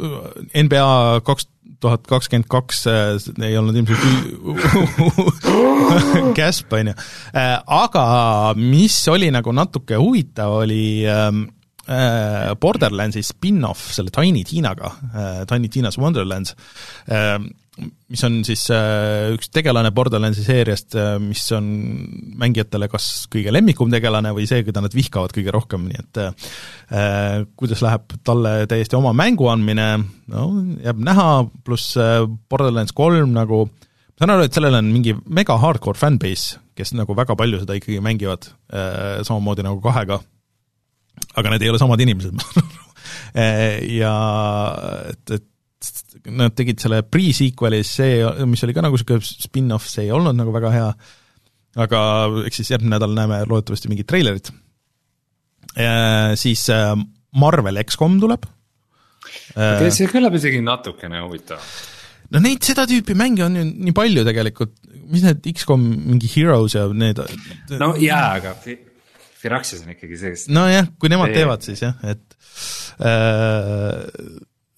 [0.55, 0.87] NBA
[1.25, 1.49] kaks
[1.85, 3.99] tuhat kakskümmend kaks äh, ei olnud ilmselt
[6.39, 6.95] käsp, on ju.
[7.35, 8.05] Äh, aga
[8.59, 11.45] mis oli nagu natuke huvitav, oli ähm,
[11.87, 14.95] äh, Borderlandsi spin-off selle Tiny Tinaga,
[15.49, 16.55] Tiny Tina's Wonderlands,
[17.11, 21.65] ähm, mis on siis äh, üks tegelane Borderlandsi seeriast äh,, mis on
[22.39, 27.41] mängijatele kas kõige lemmikum tegelane või see, keda nad vihkavad kõige rohkem, nii et äh,
[27.59, 29.89] kuidas läheb talle täiesti oma mängu andmine,
[30.31, 30.45] no
[30.85, 31.29] jääb näha,
[31.67, 36.61] pluss äh, Borderlands kolm nagu ma saan aru, et sellel on mingi mega hardcore fanbase,
[36.79, 40.21] kes nagu väga palju seda ikkagi mängivad äh,, samamoodi nagu kahega,
[41.35, 42.39] aga need ei ole samad inimesed
[43.41, 44.15] äh, ja
[45.11, 45.49] et, et
[46.35, 48.19] nad tegid selle pre-sequel'i, see,
[48.49, 50.91] mis oli ka nagu niisugune spin-off, see ei olnud nagu väga hea,
[51.85, 52.03] aga
[52.47, 54.51] eks siis järgmine nädal näeme loodetavasti mingit treilerit.
[56.39, 56.93] Siis äh,
[57.35, 58.47] Marvel X-kom tuleb.
[59.91, 61.91] see kõlab isegi natukene huvitavalt.
[62.31, 64.75] no neid, seda tüüpi mänge on ju nii palju tegelikult,
[65.11, 67.19] mis need X-kom mingi Heroes ja need
[67.81, 68.55] no jaa, aga
[69.45, 72.37] Firaxis on ikkagi see, kes nojah, kui nemad teevad, siis jah, et
[73.03, 73.99] äh,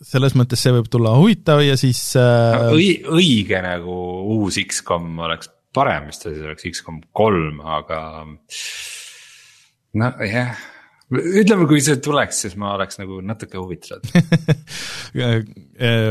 [0.04, 2.70] selles mõttes see võib tulla huvitav ja siis äh...
[2.74, 3.98] õi-, õige nagu
[4.38, 8.00] uus X-kom oleks parem, vist siis oleks X-kom kolm, aga
[9.98, 10.54] nojah yeah.
[11.10, 14.14] ütleme, kui see tuleks, siis ma oleks nagu natuke huvitatud
[15.26, 15.42] äh,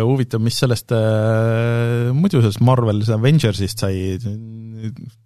[0.03, 4.19] huvitav, mis sellest äh, muidu sellest Marvel's Avengersist sai,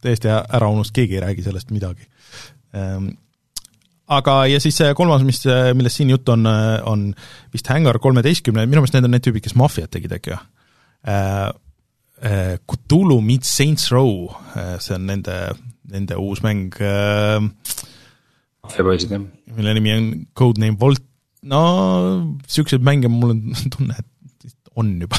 [0.05, 2.05] täiesti ära unust, keegi ei räägi sellest midagi
[2.77, 3.13] ähm,
[4.11, 5.43] aga, ja siis see kolmas, mis,
[5.79, 6.47] millest siin juttu on,
[6.91, 7.09] on
[7.55, 10.41] vist Hangar kolmeteistkümne, minu meelest need on need tüübid, kes Mafiat tegid äkki või
[11.11, 11.51] äh,?
[12.21, 15.55] Äh, Cthulhu meets Saints Row äh,, see on nende,
[15.89, 17.41] nende uus mäng äh,.
[18.61, 19.25] maffiapoisid jah.
[19.57, 21.01] mille nimi on Codename Vault,
[21.49, 21.63] no
[22.43, 23.41] niisuguseid mänge mul on
[23.77, 23.97] tunne,
[24.45, 25.17] et on juba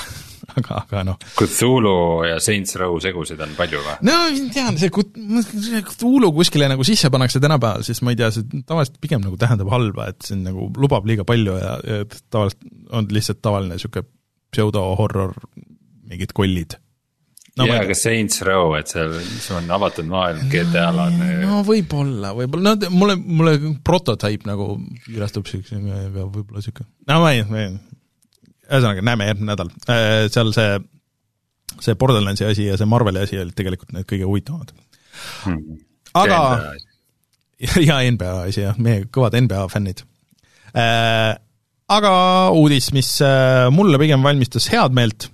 [0.60, 1.18] aga, aga noh.
[1.38, 1.96] Cthulhu
[2.28, 3.98] ja Saints Row segusid on palju või?
[4.08, 4.18] no
[4.54, 9.24] tean, see Cthulhu kuskile nagu sisse pannakse tänapäeval, siis ma ei tea, see tavaliselt pigem
[9.26, 13.42] nagu tähendab halba, et see on nagu, lubab liiga palju ja, ja tavaliselt on lihtsalt
[13.44, 14.08] tavaline niisugune
[14.52, 15.36] pseudo-horror,
[16.12, 16.76] mingid kollid
[17.60, 21.32] no, jaa, aga Saints Row, et seal, see on avatud maailm, GTA-laadne.
[21.44, 24.74] no võib-olla, võib-olla, no mulle, mulle prototüüp nagu
[25.12, 27.74] ilastub siukse, võib-olla siuke, no ma ei, ma ei,
[28.72, 30.80] ühesõnaga, näeme järgmine nädal, äh, seal see,
[31.84, 34.74] see Borderlandsi asi ja see Marveli asi olid tegelikult need kõige huvitavamad.
[35.44, 35.78] Hmm..
[36.18, 36.40] aga,
[37.90, 38.64] ja NBA asi.
[38.66, 40.06] Jah, meie kõvad NBA fännid.
[40.76, 41.38] Äh,.
[41.92, 42.12] Aga
[42.56, 45.26] uudis, mis äh, mulle pigem valmistas head meelt,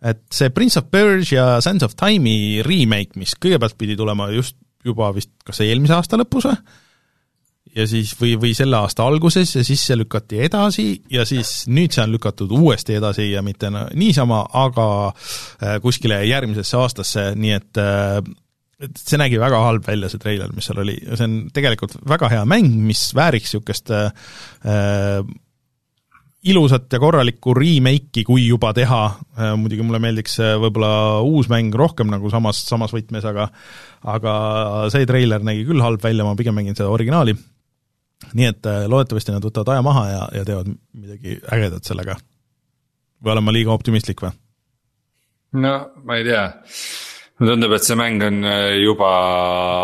[0.00, 4.56] et see Prince of Persia ja Sands of Time'i remake, mis kõigepealt pidi tulema just
[4.86, 6.56] juba vist kas eelmise aasta lõpus või,
[7.76, 11.94] ja siis või, või selle aasta alguses ja siis see lükati edasi ja siis nüüd
[11.94, 17.80] see on lükatud uuesti edasi ja mitte niisama, aga äh, kuskile järgmisesse aastasse, nii et
[17.80, 18.20] äh,
[18.82, 22.32] et see nägi väga halb välja, see treiler, mis seal oli, see on tegelikult väga
[22.32, 25.22] hea mäng, mis vääriks niisugust äh,
[26.50, 29.02] ilusat ja korralikku remake'i, kui juba teha,
[29.38, 33.48] äh, muidugi mulle meeldiks võib-olla uus mäng rohkem nagu samas, samas võtmes, aga
[34.02, 34.34] aga
[34.90, 37.36] see treiler nägi küll halb välja, ma pigem mängin seda originaali,
[38.32, 42.16] nii et äh, loodetavasti nad võtavad aja maha ja, ja teevad midagi ägedat sellega.
[43.22, 44.32] või olen ma liiga optimistlik või?
[45.62, 45.72] no
[46.04, 46.44] ma ei tea,
[47.38, 49.10] mulle tundub, et see mäng on äh, juba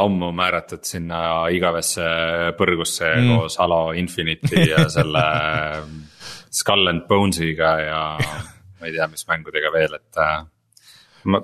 [0.04, 1.20] ammu määratud sinna
[1.54, 2.06] igavesse
[2.58, 3.32] põrgusse mm.
[3.34, 5.24] koos Halo Infinite'i ja selle
[6.48, 10.38] Skull and Bones'iga ja ma ei tea, mis mängudega veel, et äh,
[11.28, 11.42] ma,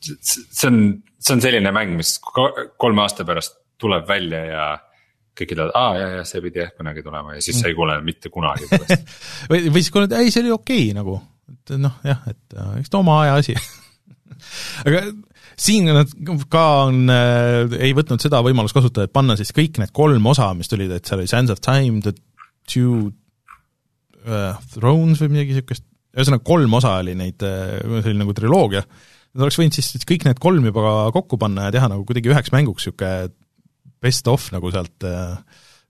[0.00, 0.78] see on,
[1.18, 4.66] see on selline mäng, mis kolme aasta pärast tuleb välja ja
[5.38, 7.96] kõik ütlevad, aa jaa, jaa, see pidi jah kunagi tulema ja siis sa ei kuule
[8.04, 9.12] mitte kunagi sellest
[9.50, 11.18] või, või siis kuuled, ei, see oli okei okay, nagu,
[11.54, 13.56] et noh, jah, et äh, eks ta oma aja asi.
[14.86, 15.06] Aga
[15.60, 16.12] siin nad
[16.52, 20.50] ka on äh,, ei võtnud seda võimalust kasutada, et panna siis kõik need kolm osa,
[20.58, 22.14] mis tulid, et seal oli Sands of Time, The
[22.68, 28.36] Two uh, Thrones või midagi niisugust, ühesõnaga kolm osa oli neid uh,, see oli nagu
[28.36, 28.84] triloogia,
[29.32, 32.52] nad oleks võinud siis kõik need kolm juba kokku panna ja teha nagu kuidagi üheks
[32.52, 33.32] mänguks niisugune
[34.02, 35.38] best of nagu sealt, äh,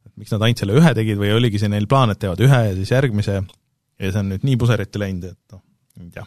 [0.06, 2.62] et miks nad ainult selle ühe tegid või oligi see neil plaan, et teevad ühe
[2.68, 5.62] ja siis järgmise ja see on nüüd nii puseriti läinud, et noh,
[6.00, 6.26] ei tea.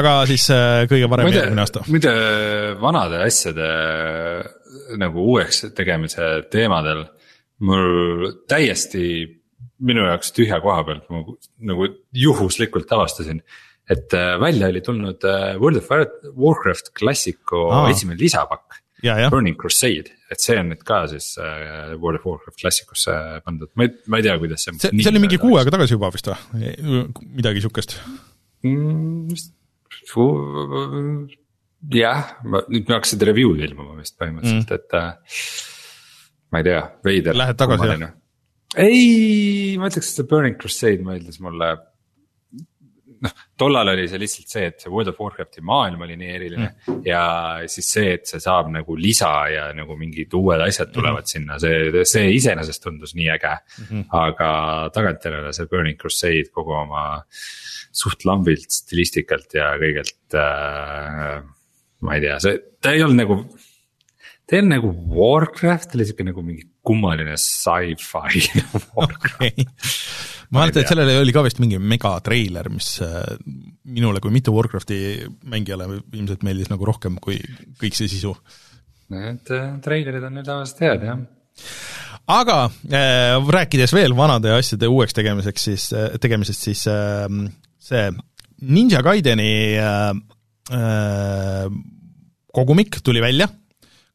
[0.00, 1.84] aga siis äh, kõige parem järgmine aasta.
[1.90, 2.14] muide,
[2.82, 3.68] vanade asjade
[5.00, 7.04] nagu uueks tegemise teemadel
[7.66, 9.04] mul täiesti
[9.86, 11.22] minu jaoks tühja koha pealt ma
[11.68, 13.42] nagu juhuslikult avastasin.
[13.90, 15.28] et äh, välja oli tulnud
[15.60, 15.92] World of
[16.32, 18.85] Warcraft klassiku esimene lisapakk
[19.30, 23.86] Burning Crusade, et see on nüüd ka siis äh, World of Warcraft klassikusse pandud, ma
[23.86, 24.76] ei, ma ei tea, kuidas see.
[24.80, 27.02] see, see oli mingi kuu aega tagasi juba vist või,
[27.36, 27.98] midagi sihukest
[28.64, 29.36] mm,?
[31.92, 35.10] jah, ma, nüüd hakkasid review'd ilmuma vist põhimõtteliselt mm., et äh,
[36.54, 37.36] ma ei tea, veider.
[37.36, 38.14] Lähed tagasi jah?
[38.80, 41.74] ei, ma ütleks, et see Burning Crusade meeldis mulle
[43.26, 46.68] noh, tollal oli see lihtsalt see, et see World of Warcrafti maailm oli nii eriline
[46.72, 47.00] mm.
[47.06, 47.22] ja
[47.70, 51.32] siis see, et see saab nagu lisa ja nagu mingid uued asjad tulevad mm.
[51.34, 53.86] sinna, see, see iseenesest tundus nii äge mm.
[53.90, 54.06] -hmm.
[54.22, 54.50] aga
[54.94, 57.06] tagantjärele see Burning Crusade kogu oma
[57.96, 61.40] suht lambilt stilistikalt ja kõigelt äh,.
[62.04, 63.40] ma ei tea, see, ta ei olnud nagu
[64.46, 68.46] ta ei olnud nagu Warcraft, ta oli sihuke nagu mingi kummaline sci-fi
[68.96, 73.20] Warcraft okay ma mäletan, et sellele oli ka vist mingi megatreiler, mis äh,
[73.84, 74.98] minule kui mitte Warcrafti
[75.52, 77.38] mängijale ilmselt meeldis nagu rohkem kui
[77.80, 78.34] kõik see sisu.
[79.14, 81.22] Need äh, treilerid on nüüd tavaliselt head, jah
[82.26, 82.56] aga
[82.90, 87.26] äh, rääkides veel vanade asjade uueks tegemiseks, siis äh,, tegemisest, siis äh,
[87.78, 88.08] see
[88.66, 90.10] Ninja Gaideni äh,
[90.74, 91.68] äh,
[92.52, 93.48] kogumik tuli välja,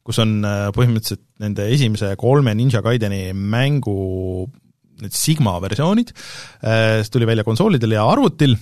[0.02, 0.40] kus on
[0.74, 4.48] põhimõtteliselt nende esimese kolme Ninja Gaideni mängu
[5.02, 6.12] need Sigma versioonid,
[6.62, 8.56] äh, see tuli välja konsoolidel ja arvutil,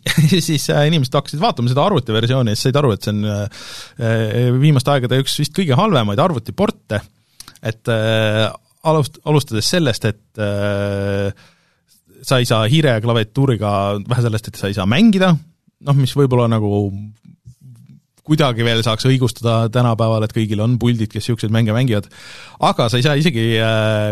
[0.00, 3.26] ja siis äh, inimesed hakkasid vaatama seda arvutiversiooni ja siis said aru, et see on
[3.28, 3.68] äh,
[4.60, 7.02] viimaste aegade üks vist kõige halvemaid arvutiporte,
[7.60, 10.40] et alust-, alustades sellest, et
[12.24, 13.72] sa ei saa hiire ja klaviatuuriga,
[14.08, 15.34] vähe sellest, et sa ei saa mängida,
[15.84, 16.86] noh, mis võib-olla nagu
[18.24, 22.08] kuidagi veel saaks õigustada tänapäeval, et kõigil on puldid, kes niisuguseid mänge mängivad,
[22.64, 23.44] aga sa ei saa isegi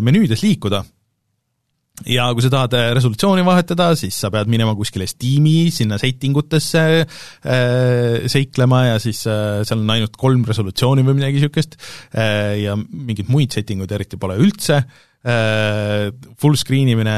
[0.04, 0.82] menüüdes liikuda
[2.06, 6.36] ja kui sa tahad äh, resolutsiooni vahetada, siis sa pead minema kuskile Steam'i, sinna setting
[6.38, 11.78] utesse äh, seiklema ja siis äh, seal on ainult kolm resolutsiooni või midagi niisugust
[12.12, 14.82] äh, ja mingeid muid setting uid eriti pole üldse.
[15.28, 17.14] Äh,, full screen imine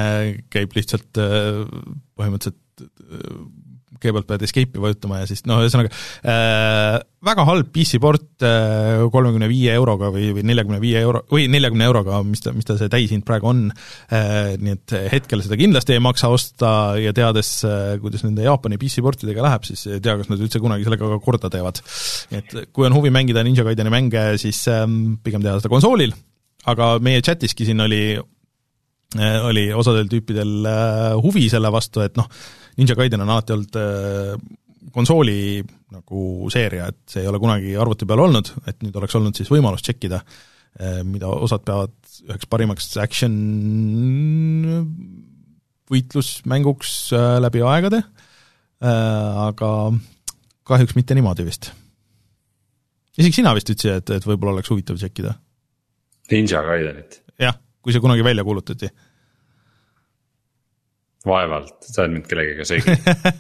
[0.51, 1.67] käib lihtsalt äh,
[2.17, 3.43] põhimõtteliselt äh,
[4.01, 9.53] kõigepealt pead escape'i vajutama ja siis noh, ühesõnaga äh, väga halb PC-port äh, kolmekümne äh,
[9.53, 12.91] viie euroga või, või neljakümne viie euro, või neljakümne euroga, mis ta, mis ta see
[12.93, 17.99] täishind praegu on äh,, nii et hetkel seda kindlasti ei maksa osta ja teades äh,,
[18.03, 21.53] kuidas nende Jaapani PC-portidega läheb, siis ei tea, kas nad üldse kunagi sellega ka korda
[21.53, 21.83] teevad.
[22.37, 26.15] et kui on huvi mängida Ninja Gaideni mänge, siis ähm, pigem teha seda konsoolil,
[26.71, 32.31] aga meie chatiski siin oli äh, oli osadel tüüpidel äh, huvi selle vastu, et noh,
[32.79, 34.35] Ninja Gaiden on alati olnud äh,
[34.95, 39.37] konsooli nagu seeria, et see ei ole kunagi arvuti peal olnud, et nüüd oleks olnud
[39.37, 41.97] siis võimalus tšekkida, äh, mida osad peavad
[42.29, 43.35] üheks parimaks action
[45.91, 48.05] võitlusmänguks äh, läbi aegade,
[48.81, 49.69] aga
[50.65, 51.67] kahjuks mitte niimoodi vist.
[53.19, 55.35] isegi sina vist ütlesid, et, et võib-olla oleks huvitav tšekkida?
[56.31, 57.21] Ninja Gaidenit?
[57.41, 58.89] jah, kui see kunagi välja kuulutati
[61.27, 62.95] vaevalt, sa oled mind kellegagi segi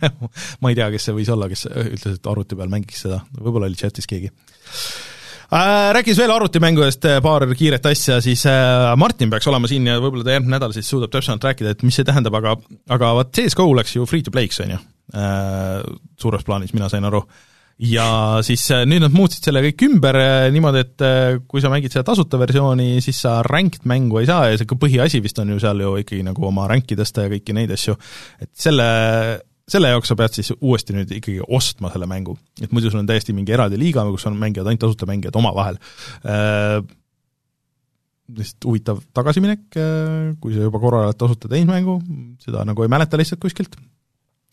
[0.61, 3.71] ma ei tea, kes see võis olla, kes ütles, et arvuti peal mängiks seda, võib-olla
[3.71, 4.29] oli chatis keegi.
[5.49, 5.89] äh,.
[5.97, 10.37] Rääkides veel arvutimängudest paar kiiret asja, siis äh, Martin peaks olema siin ja võib-olla ta
[10.37, 12.59] järgmine nädal siis suudab täpsemalt rääkida, et mis see tähendab, aga
[12.93, 14.81] aga vot CS GO läks ju free to play'ks, on ju
[15.17, 15.81] äh,,
[16.21, 17.25] suures plaanis, mina sain aru
[17.81, 18.07] ja
[18.45, 21.95] siis äh, nüüd nad muutsid selle kõik ümber äh, niimoodi, et äh, kui sa mängid
[21.95, 25.61] seda tasuta versiooni, siis sa ranked mängu ei saa ja see põhiasi vist on ju
[25.63, 27.97] seal ju ikkagi nagu oma ranki tõsta ja kõiki neid asju,
[28.45, 28.89] et selle,
[29.71, 32.37] selle jaoks sa pead siis uuesti nüüd ikkagi ostma selle mängu.
[32.61, 35.81] et muidu sul on täiesti mingi eraldi liiga, kus on mängijad, ainult tasuta mängijad omavahel.
[38.31, 39.65] Lihtsalt huvitav tagasiminek,
[40.39, 41.97] kui sa juba korra oled tasuta teinud mängu,
[42.45, 43.75] seda nagu ei mäleta lihtsalt kuskilt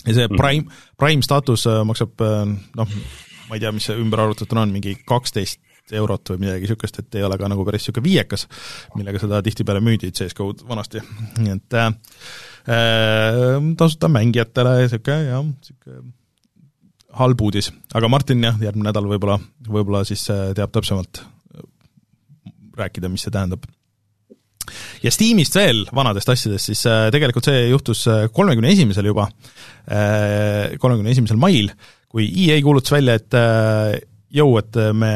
[0.07, 0.39] ja see mhm.
[0.39, 2.43] Prime, Prime staatus äh, maksab äh,
[2.77, 2.97] noh,
[3.47, 5.63] ma ei tea, mis see ümberarvutatuna on, mingi kaksteist
[5.95, 8.43] eurot või midagi niisugust, et ei ole ka nagu päris niisugune viiekas,
[8.97, 11.03] millega seda tihtipeale müüdi CS-GO-d vanasti,
[11.39, 11.89] nii et äh,
[12.75, 16.13] äh tasuta mängijatele niisugune jah, niisugune
[17.17, 21.23] halb uudis, aga Martin jah, järgmine nädal võib-olla, võib-olla siis teab täpsemalt
[22.77, 23.63] rääkida, mis see tähendab
[25.03, 29.27] ja Steamist veel vanadest asjadest, siis äh, tegelikult see juhtus äh, kolmekümne esimesel juba,
[29.87, 31.71] äh, kolmekümne esimesel mail,
[32.11, 33.35] kui EA kuulutas välja, et
[34.37, 35.11] jõu, et me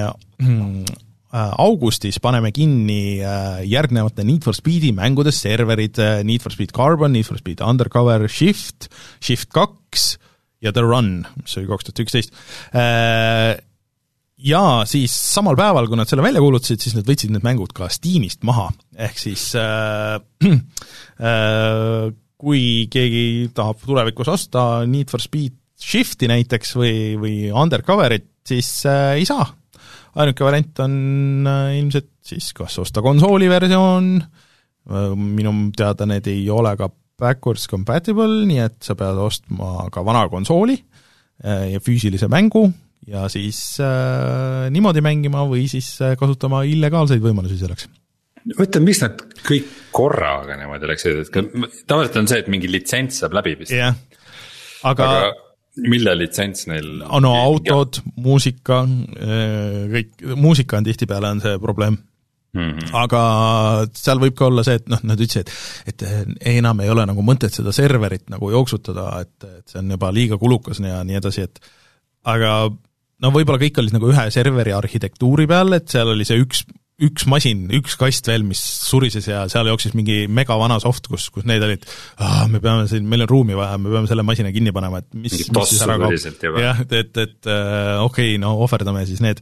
[1.31, 3.21] augustis paneme kinni
[3.63, 8.89] järgnevate Need for Speedi mängude serverid, Need for Speed Carbon, Need for Speed Undercover, Shift,
[9.23, 10.17] Shift kaks
[10.61, 12.35] ja The Run, mis oli kaks tuhat üksteist
[14.41, 17.89] ja siis samal päeval, kui nad selle välja kuulutasid, siis nad võtsid need mängud ka
[17.93, 18.69] Steamist maha,
[19.07, 20.17] ehk siis äh,
[20.51, 22.11] äh,
[22.41, 29.17] kui keegi tahab tulevikus osta Need for Speed Shifti näiteks või, või Undercoverit, siis äh,
[29.21, 29.47] ei saa.
[30.15, 30.95] ainuke variant on
[31.47, 34.17] äh, ilmselt siis kas osta konsooli versioon.
[34.21, 36.89] Äh,, minu teada need ei ole ka
[37.21, 42.69] backwards compatible, nii et sa pead ostma ka vana konsooli äh, ja füüsilise mängu
[43.09, 47.87] ja siis äh, niimoodi mängima või siis äh, kasutama illegaalseid võimalusi selleks.
[48.57, 51.31] mõtle, miks nad kõik korraga niimoodi läksid, et
[51.89, 53.97] tavaliselt on see, et mingi litsents saab läbi vist yeah..
[54.87, 55.33] aga, aga
[55.89, 56.93] mille litsents neil?
[57.23, 58.83] no autod, muusika,
[59.17, 61.99] äh, kõik, muusika on tihtipeale on see probleem
[62.51, 62.89] Mm -hmm.
[62.99, 63.19] aga
[63.95, 65.47] seal võib ka olla see, et noh, nad ütlesid,
[65.87, 69.93] et, et enam ei ole nagu mõtet seda serverit nagu jooksutada, et, et see on
[69.95, 71.61] juba liiga kulukas ja nii edasi, et
[72.27, 72.67] aga
[73.22, 76.63] no võib-olla kõik olid nagu ühe serveri arhitektuuri peal, et seal oli see üks,
[77.01, 81.45] üks masin, üks kast veel, mis surises ja seal jooksis mingi megavana soft, kus, kus
[81.49, 81.86] need olid
[82.22, 85.09] ah,, me peame siin, meil on ruumi vaja, me peame selle masina kinni panema, et
[85.13, 86.17] mis, mis siis ära kaob.
[86.61, 89.41] jah, et, et, äh, okei okay,, no ohverdame siis need.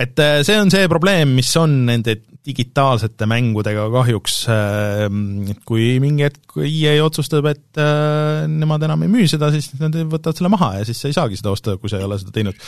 [0.00, 6.26] Et äh, see on see probleem, mis on nende digitaalsete mängudega kahjuks, ähm, kui mingi
[6.26, 10.74] hetk EA otsustab, et äh, nemad enam ei müü seda, siis nad võtavad selle maha
[10.80, 12.58] ja siis sa ei saagi seda osta, kui sa ei ole seda teinud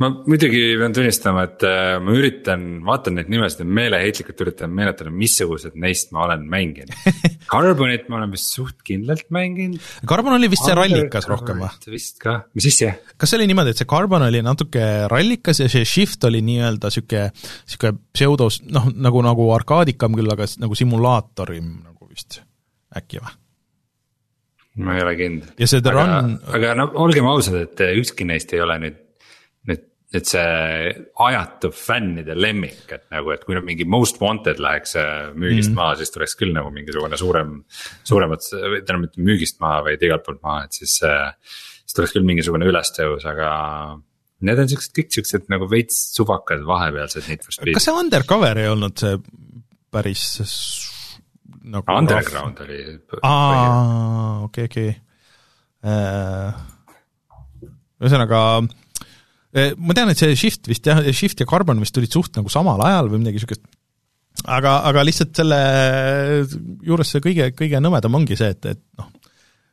[0.00, 5.12] ma muidugi pean tunnistama, et äh, ma üritan, vaatan neid nimesid ja meeleheitlikult üritan meenutada,
[5.14, 6.94] missugused neist ma olen mänginud
[7.52, 9.82] Carbonit ma olen vist suht kindlalt mänginud.
[10.08, 11.92] Carbon oli vist see rallikas rohkem või?
[11.92, 12.94] vist ka, mis asja?
[13.20, 16.90] kas see oli niimoodi, et see Carbon oli natuke rallikas ja see Shift oli nii-öelda
[16.94, 17.28] sihuke,
[17.68, 22.40] sihuke pseudos, noh, nagu, nagu arkaadikam küll, aga nagu simulaatorim nagu vist,
[22.96, 23.36] äkki või?
[24.82, 25.52] ma ei ole kindel.
[25.60, 26.36] ja see The aga, Run.
[26.56, 29.01] aga no olgem ausad, et ükski neist ei ole nüüd
[30.12, 30.92] et see
[31.24, 35.72] ajatu fännide lemmik, et nagu, et kui nüüd mingi Most Wanted läheks äh, müügist mm
[35.72, 35.80] -hmm.
[35.80, 37.64] maha, siis tuleks küll nagu mingisugune suurem,
[38.04, 41.00] suuremat, tähendab mitte müügist maha, vaid igalt poolt maha, et siis.
[41.02, 41.32] Äh,
[41.82, 43.48] siis tuleks küll mingisugune ülestõus, aga
[44.46, 47.76] need on siuksed kõik siuksed nagu veits suvakad vahepealsed Need for Speed.
[47.76, 49.18] kas see Undercover ei olnud see
[49.92, 50.24] päris
[51.62, 51.84] nagu.
[51.92, 52.70] Underground rahv...
[52.70, 53.18] oli.
[53.28, 54.94] aa, okei, okei.
[55.82, 56.62] Äh,
[58.02, 58.40] ühesõnaga
[59.52, 62.80] ma tean, et see Shift vist jah, Shift ja Carbon vist tulid suht nagu samal
[62.86, 63.66] ajal või midagi niisugust,
[64.48, 65.58] aga, aga lihtsalt selle
[66.86, 69.10] juures see kõige, kõige nõmedam ongi see, et, et noh,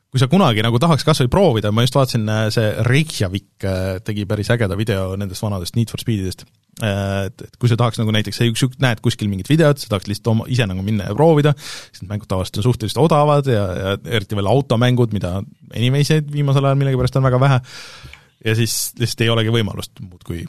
[0.10, 4.00] kui sa kunagi nagu tahaks kas või proovida, ma just vaatasin, äh, see Reykjavik äh,
[4.06, 6.48] tegi päris ägeda video nendest vanadest Need for Speedidest,
[6.82, 10.10] äh, et, et kui sa tahaks nagu näiteks, sa näed kuskil mingit videot, sa tahaks
[10.10, 13.66] lihtsalt oma, ise nagu minna ja proovida, siis need mängud tavaliselt on suhteliselt odavad ja,
[13.82, 15.38] ja eriti veel automängud, mida
[15.76, 17.62] anime'isid viimasel ajal millegipärast on väga vähe,
[18.46, 20.44] ja siis lihtsalt ei olegi võimalust muud kui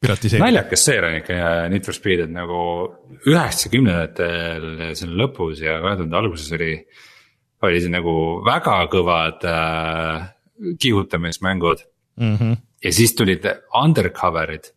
[0.00, 0.44] piratiseerida.
[0.44, 1.36] naljakas see on ikka
[1.72, 2.62] Need for Speed, et nagu
[3.26, 6.72] üheksakümnendatel selle lõpus ja kahe tuhande alguses oli.
[7.66, 8.14] oli see nagu
[8.46, 10.28] väga kõvad äh,
[10.78, 11.84] kihutamismängud
[12.20, 12.36] mm.
[12.36, 12.56] -hmm.
[12.84, 14.72] ja siis tulid undercover'id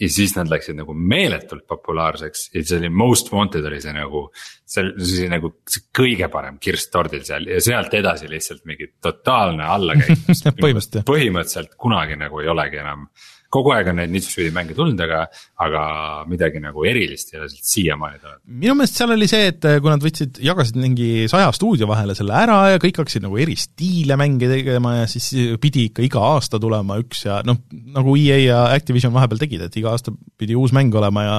[0.00, 4.24] ja siis nad läksid nagu meeletult populaarseks ja see oli Most Wanted oli see nagu.
[4.64, 9.66] see oli nagu see kõige parem kirss tordil seal ja sealt edasi lihtsalt mingi totaalne
[9.68, 10.24] allakäik
[10.62, 13.06] põhimõtteliselt põhimõtteliselt kunagi nagu ei olegi enam
[13.52, 15.22] kogu aeg on neid Need for Speed'i mänge tulnud, aga,
[15.64, 15.82] aga
[16.28, 18.40] midagi nagu erilist ei ole sealt siiamaani tulnud.
[18.62, 22.36] minu meelest seal oli see, et kui nad võtsid, jagasid mingi saja stuudio vahele selle
[22.38, 25.30] ära ja kõik hakkasid nagu eri stiile mänge tegema ja siis
[25.62, 27.60] pidi ikka iga aasta tulema üks ja noh,
[27.96, 31.38] nagu EA ja Activision vahepeal tegid, et iga aasta pidi uus mäng olema ja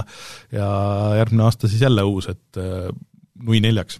[0.54, 0.68] ja
[1.22, 2.90] järgmine aasta siis jälle uus, et äh,
[3.44, 4.00] nui neljaks.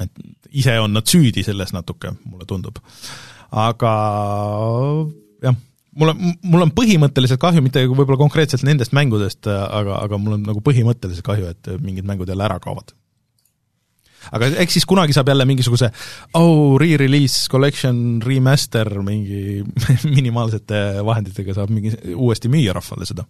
[0.00, 0.12] et
[0.50, 2.78] ise on nad süüdi selles natuke, mulle tundub.
[3.50, 3.96] aga
[5.42, 5.56] jah
[5.98, 10.48] mul on, mul on põhimõtteliselt kahju, mitte võib-olla konkreetselt nendest mängudest, aga, aga mul on
[10.48, 12.94] nagu põhimõtteliselt kahju, et mingid mängud jälle ära kaovad.
[14.36, 15.90] aga eks siis kunagi saab jälle mingisuguse
[16.36, 19.64] oh, re-release, collection, remaster, mingi
[20.16, 23.26] minimaalsete vahenditega saab mingi uuesti müüa rahvale seda.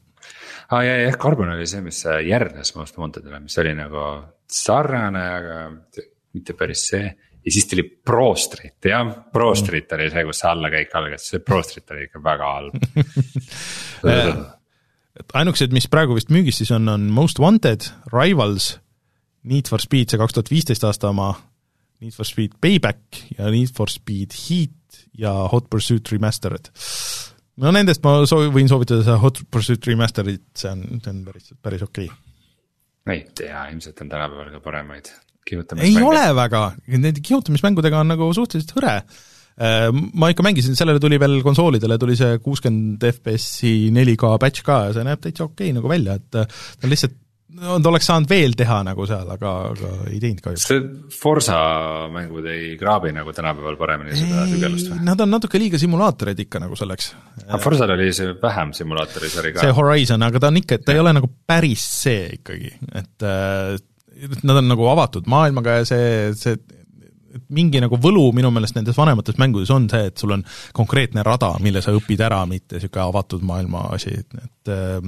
[0.68, 4.06] aa ah, jah, jah, Carbon oli see, mis järgnes Most Wantedile, mis oli nagu
[4.50, 5.58] sarnane, aga
[6.34, 7.08] mitte päris see
[7.44, 9.60] ja siis tuli Pro Street jah, Pro mm.
[9.60, 12.76] Street oli see, kus see allakäik algas, see Pro Street oli ikka väga halb
[14.04, 18.74] et ainukesed, mis praegu vist müügis siis on, on Most Wanted, Rivals,
[19.48, 21.32] Need for Speed, see kaks tuhat viisteist aasta oma,
[22.04, 26.72] Need for Speed Payback ja Need for Speed Heat ja Hot Pursuit Remastered.
[27.60, 31.56] no nendest ma soovi-, võin soovitada seda Hot Pursuit Remasteredit, see on, see on päris,
[31.62, 32.22] päris okei okay.
[33.08, 35.12] ma ei tea, ilmselt on tänapäeval ka paremaid
[35.80, 36.62] ei ole väga,
[36.96, 38.96] nende kihutamismängudega on nagu suhteliselt hõre.
[39.60, 44.84] Äh, ma ikka mängisin, sellele tuli veel konsoolidele, tuli see kuuskümmend FPS-i 4K patch ka
[44.88, 47.18] ja see näeb täitsa okei okay nagu välja, et äh, ta on lihtsalt
[47.58, 50.66] no ta oleks saanud veel teha nagu seal, aga, aga ei teinud kahjuks.
[50.70, 50.82] see
[51.14, 51.58] Forsa
[52.12, 55.00] mängud ei kraabi nagu tänapäeval paremini seda sügelust või?
[55.06, 57.12] Nad on natuke liiga simulaatorid ikka nagu selleks.
[57.46, 59.64] aga Forsal oli see vähem simulaatori sari ka.
[59.66, 60.98] see Horizon, aga ta on ikka, ta ja.
[60.98, 63.76] ei ole nagu päris see ikkagi, et äh,
[64.42, 66.58] nad on nagu avatud maailmaga ja see, see
[67.30, 70.42] et mingi nagu võlu minu meelest nendes vanemates mängudes on see, et sul on
[70.76, 74.98] konkreetne rada, mille sa õpid ära, mitte niisugune avatud maailma asi, et äh,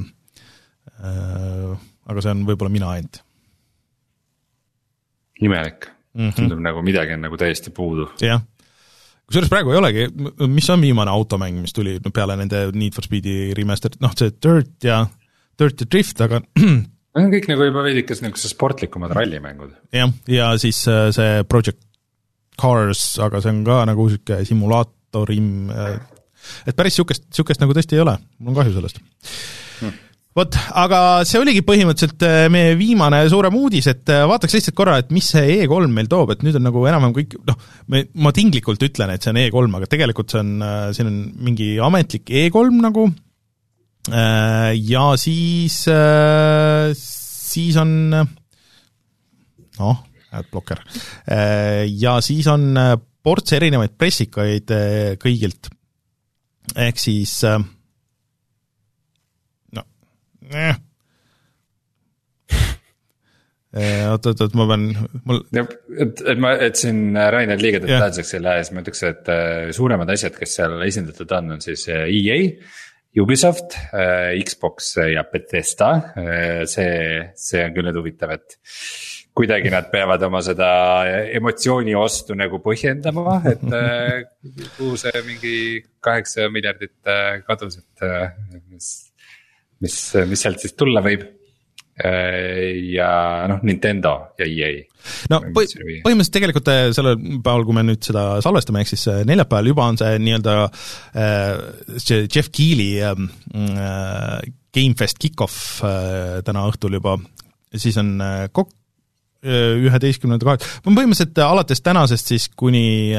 [1.02, 1.72] äh,
[2.10, 3.22] aga see on võib-olla mina ainult.
[5.42, 6.34] imelik mm, -hmm.
[6.36, 8.08] tundub nagu midagi on nagu täiesti puudu.
[8.20, 8.42] jah,
[9.26, 10.06] kusjuures praegu ei olegi,
[10.46, 14.84] mis on viimane automäng, mis tuli peale nende Need for Speedi remaster'it, noh see Dirt
[14.84, 15.06] ja,
[15.58, 16.40] Dirt ja Drift, aga
[17.12, 19.74] Need on kõik nagu juba veidike niisugused sportlikumad rallimängud.
[19.92, 21.82] jah, ja siis äh, see Project
[22.60, 25.98] Cars, aga see on ka nagu niisugune simulaatorim, äh,
[26.64, 29.04] et päris niisugust, niisugust nagu tõesti ei ole, mul on kahju sellest.
[29.82, 30.00] Hmm
[30.32, 30.98] vot, aga
[31.28, 35.58] see oligi põhimõtteliselt äh, meie viimane suurem uudis, et vaataks lihtsalt korra, et mis see
[35.58, 37.58] E3 meil toob, et nüüd on nagu enam-vähem kõik noh,
[37.92, 40.54] me, ma tinglikult ütlen, et see on E3, aga tegelikult see on,
[40.96, 43.10] siin on mingi ametlik E3 nagu,
[44.10, 49.96] ja siis, äh, siis on noh,
[50.32, 50.82] adblocker.
[51.30, 52.74] Äh, ja siis on
[53.22, 54.72] ports erinevaid pressikaid
[55.22, 55.70] kõigilt,
[56.74, 57.36] ehk siis
[59.72, 59.84] no
[60.50, 60.74] eh.
[64.12, 64.82] oot-oot-oot, ma pean,
[65.24, 65.38] mul.
[65.54, 69.30] et, et ma, et siin Rainer liiga detailseks ei lähe, siis ma ütleks, et
[69.78, 72.40] suuremad asjad, kes seal esindatud on, on siis EA
[73.20, 78.56] Ubisoft, äh, Xbox ja Bethesda, äh, see, see on küll nüüd huvitav, et
[79.36, 80.70] kuidagi nad peavad oma seda
[81.36, 84.24] emotsiooni ostu nagu põhjendama, et äh,
[84.78, 85.54] kuhu see mingi
[86.04, 86.96] kaheksa miljardit
[87.44, 88.06] kadus, et
[88.70, 88.90] mis,
[89.84, 90.00] mis,
[90.32, 91.28] mis sealt siis tulla võib
[92.00, 94.70] ja noh, Nintendo ja EA.
[95.28, 99.20] no põh põhimõtteliselt tegelikult äh, sellel päeval, kui me nüüd seda salvestame, ehk siis äh,
[99.28, 101.50] neljapäeval juba on see nii-öelda äh,
[102.00, 103.28] see Jeff Keeli ähm,
[104.72, 107.18] Gamefest kick-off täna õhtul juba,
[107.76, 108.14] siis on
[108.56, 108.72] kok-,
[109.44, 113.12] üheteistkümnenda kaheksa, põhimõtteliselt alates tänasest siis kuni,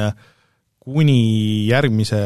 [0.82, 1.20] kuni
[1.70, 2.24] järgmise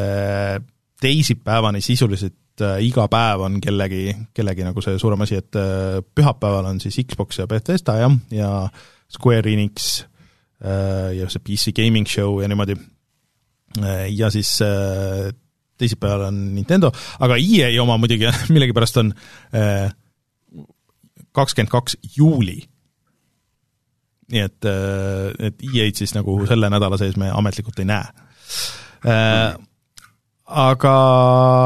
[1.04, 6.00] teisipäevani sisuliselt et äh, iga päev on kellegi, kellegi nagu see suurem asi, et äh,
[6.02, 8.52] pühapäeval on siis Xbox ja Bethesda jah, ja
[9.14, 10.06] Square Enix
[10.66, 12.76] äh, ja see PC Gaming Show ja niimoodi,
[14.10, 14.50] ja siis
[15.78, 16.90] teisipäeval on Nintendo,
[17.20, 19.12] aga EA oma muidugi millegipärast on
[21.38, 22.58] kakskümmend kaks juuli.
[24.32, 24.66] nii et,
[25.40, 28.10] et EA-d siis nagu selle nädala sees me ametlikult ei näe.
[30.48, 30.96] Aga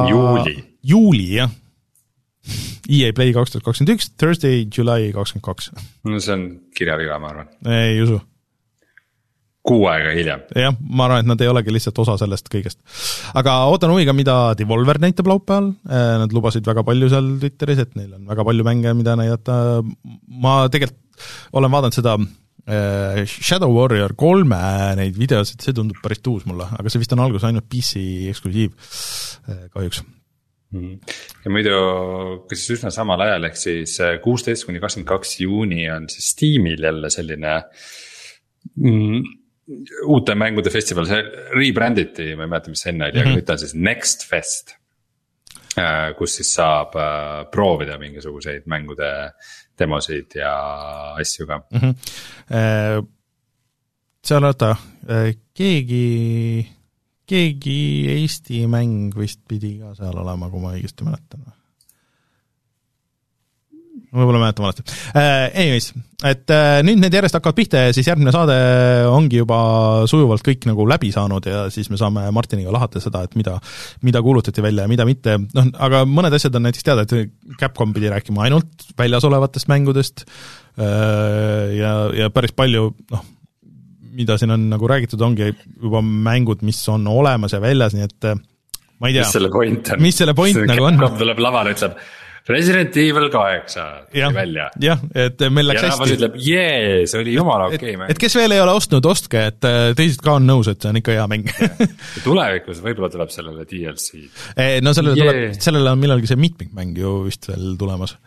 [0.10, 1.52] juuli juuli, jah.
[2.90, 5.70] EA Play kaks tuhat kakskümmend üks, Thursday, July kakskümmend kaks.
[6.08, 7.50] no see on kirjaviga, ma arvan.
[7.70, 8.18] ei usu.
[9.62, 10.42] Kuu aega hiljem.
[10.58, 12.80] jah, ma arvan, et nad ei olegi lihtsalt osa sellest kõigest.
[13.38, 17.98] aga ootan huviga, mida Devolver näitab laupäeval, äh, nad lubasid väga palju seal Twitteris, et
[18.00, 19.56] neil on väga palju mänge, mida näidata,
[20.42, 20.98] ma tegelikult
[21.54, 24.58] olen vaadanud seda äh, Shadow Warrior kolme
[24.98, 28.02] neid videosid, see tundub päris tuus mulle, aga see vist on alguses ainult PC
[28.34, 30.02] eksklusiiv äh, kahjuks
[30.72, 31.76] ja muidu,
[32.48, 36.32] kas siis üsna samal ajal, ehk siis äh, kuusteist kuni kakskümmend kaks juuni on siis
[36.36, 37.56] Steamil jälle selline
[38.76, 39.24] mm,
[40.12, 41.22] uute mängude festival, see
[41.56, 43.22] rebrand iti, ma ei mäleta, mis see enne oli mm, -hmm.
[43.22, 43.40] aga mhm.
[43.40, 44.76] nüüd ta on siis Next Fest.
[45.80, 49.12] Äh, kus siis saab äh, proovida mingisuguseid mängude
[49.80, 50.52] demosid ja
[51.16, 51.80] asju ka mm.
[51.80, 53.08] -hmm.
[54.24, 54.76] seal oota,
[55.54, 56.68] keegi
[57.32, 57.80] keegi
[58.18, 61.44] Eesti mäng vist pidi ka seal olema, kui ma õigesti mäletan.
[64.12, 64.84] võib-olla mäletan valesti
[65.16, 65.46] äh,.
[65.56, 65.94] Anyways,
[66.28, 68.58] et äh, nüüd need järjest hakkavad pihta ja siis järgmine saade
[69.08, 69.60] ongi juba
[70.12, 73.56] sujuvalt kõik nagu läbi saanud ja siis me saame Martiniga lahata seda, et mida,
[74.04, 77.96] mida kuulutati välja ja mida mitte, noh, aga mõned asjad on näiteks teada, et Capcom
[77.96, 83.30] pidi rääkima ainult väljas olevatest mängudest äh, ja, ja päris palju, noh,
[84.16, 88.32] mida siin on nagu räägitud, ongi juba mängud, mis on olemas ja väljas, nii et
[88.32, 89.26] ma ei tea.
[89.26, 90.02] mis selle point on?
[90.02, 91.00] mis selle point see nagu on?
[91.20, 91.96] tuleb lavale, ütleb
[92.50, 94.70] Resident Evil kaheksa tuli välja.
[94.82, 96.08] jah, et meil läks ja hästi.
[96.10, 98.14] ja ütleb, jee, see oli jumala okei okay, mäng.
[98.14, 100.90] et kes veel ei ole ostnud, ostke, et äh, teised ka on nõus, et see
[100.90, 101.52] on ikka hea mäng
[102.26, 104.26] tulevikus võib-olla tuleb sellele DLC.
[104.82, 105.32] no sellele yeah.
[105.32, 108.18] tuleb, sellele on millalgi see mitmikmäng ju vist veel tulemas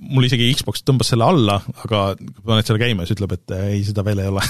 [0.00, 3.66] mul isegi Xbox tõmbas selle alla, aga kui paned selle käima, siis ütleb, et äh,
[3.74, 4.44] ei, seda veel ei ole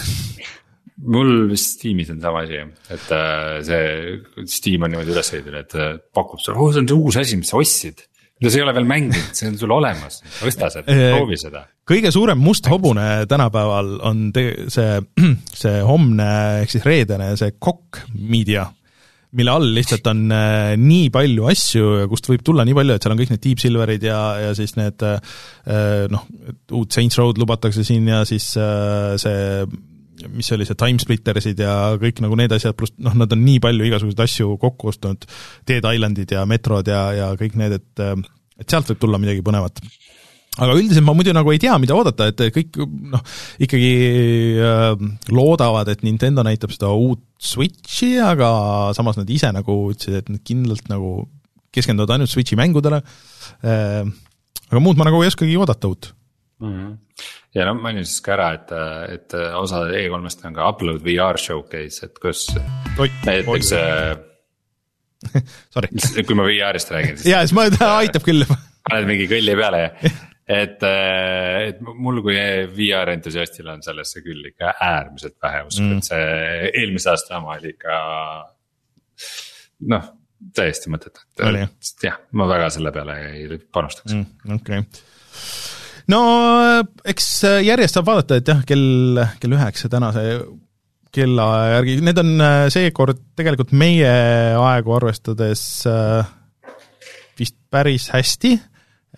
[1.15, 2.61] mul vist Steamis on sama asi,
[2.93, 7.01] et äh, see Steam on niimoodi üles ehitatud, et pakub sulle, oo see on see
[7.01, 8.07] uus asi, mis sa ostsid.
[8.39, 11.65] mida sa ei ole veel mänginud, see on sul olemas, osta seda, proovi seda.
[11.89, 14.99] kõige suurem must hobune tänapäeval on see,
[15.63, 16.33] see homne
[16.65, 18.69] ehk siis reedene see Kokk Media
[19.37, 23.15] mille all lihtsalt on äh, nii palju asju, kust võib tulla nii palju, et seal
[23.15, 25.21] on kõik need Deep Silverid ja, ja siis need äh,
[26.13, 26.25] noh,
[26.79, 29.69] uut Saints Road lubatakse siin ja siis äh, see
[30.35, 33.87] mis oli, see Timesplittersid ja kõik nagu need asjad, pluss noh, nad on nii palju
[33.87, 35.29] igasuguseid asju kokku ostnud,
[35.69, 38.05] Dead Islandid ja Metrod ja, ja kõik need, et
[38.59, 39.79] et sealt võib tulla midagi põnevat
[40.59, 42.79] aga üldiselt ma muidu nagu ei tea, mida oodata, et kõik
[43.13, 43.23] noh,
[43.63, 43.91] ikkagi
[44.65, 44.91] äh,
[45.35, 48.51] loodavad, et Nintendo näitab seda uut Switchi, aga
[48.99, 51.13] samas nad ise nagu ütlesid, et nad kindlalt nagu
[51.75, 53.03] keskenduvad ainult Switchi mängudele
[53.63, 54.07] äh,,
[54.69, 56.11] aga muud ma nagu ei oskagi oodata uut
[56.61, 56.73] mm.
[56.73, 56.95] -hmm.
[57.55, 58.73] ja no mainin siis ka ära, et,
[59.15, 62.49] et osa E3-st on ka upload VR showcase, et kus
[62.99, 63.75] näiteks
[65.75, 65.91] Sorry.
[66.27, 67.31] kui ma VR-ist räägin siis.
[67.31, 67.67] jaa, siis ma,
[68.03, 68.47] aitab küll.
[68.89, 70.11] paned mingi kõlli peale ja
[70.49, 72.37] et, äh, et mul kui
[72.75, 77.57] VR entusiastil on sellesse küll ikka äärmiselt vähe usku mm., et see eelmise aasta oma
[77.59, 77.99] oli ikka.
[79.93, 80.13] noh,
[80.55, 84.55] täiesti mõttetu, et jah, ma väga selle peale ei panustaks mm,.
[84.61, 85.05] okei okay
[86.09, 86.23] no
[87.05, 87.29] eks
[87.67, 90.25] järjest saab vaadata, et jah, kell, kell üheksa tänase
[91.15, 94.11] kellaaja järgi, need on äh, seekord tegelikult meie
[94.59, 96.29] aegu arvestades äh,
[97.39, 98.57] vist päris hästi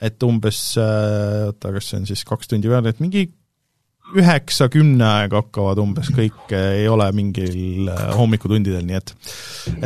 [0.00, 3.26] et umbes, äh, oota, kas see on siis kaks tundi peale, et mingi
[4.16, 9.12] üheksa, kümne aega hakkavad umbes kõik, ei ole mingil äh, hommikutundidel, nii et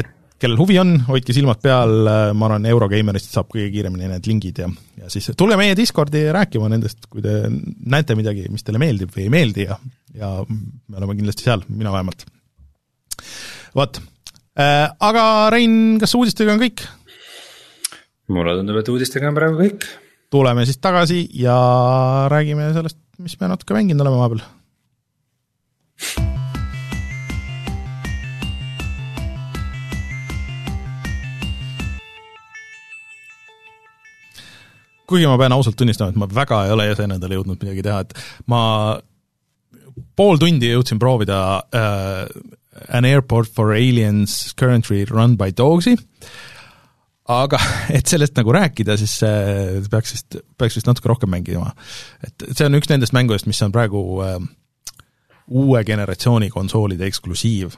[0.00, 0.12] et
[0.44, 4.60] kellel huvi on, hoidke silmad peal, äh, ma arvan, Eurogeimerist saab kõige kiiremini need lingid
[4.64, 4.68] ja,
[5.00, 9.26] ja siis tulge meie Discordi rääkima nendest, kui te näete midagi, mis teile meeldib või
[9.26, 9.78] ei meeldi ja,
[10.16, 12.26] ja me oleme kindlasti seal, mina vähemalt.
[13.74, 14.00] vot
[14.58, 16.86] äh,, aga Rein, kas uudistega on kõik?
[18.34, 19.88] mulle tundub, et uudistega on praegu kõik
[20.34, 21.56] tuleme siis tagasi ja
[22.30, 24.42] räägime sellest, mis me natuke mänginud oleme vahepeal.
[35.04, 38.00] kuigi ma pean ausalt tunnistama, et ma väga ei ole ise endale jõudnud midagi teha,
[38.02, 38.14] et
[38.50, 38.62] ma
[40.16, 42.26] pool tundi jõudsin proovida uh,
[42.90, 46.53] An airport for aliens currently run by dogs'i uh,
[47.28, 47.60] aga
[47.96, 49.16] et sellest nagu rääkida, siis
[49.90, 51.72] peaks vist, peaks vist natuke rohkem mängima.
[52.24, 54.36] et see on üks nendest mängudest, mis on praegu äh,
[55.48, 57.76] uue generatsiooni konsoolide eksklusiiv.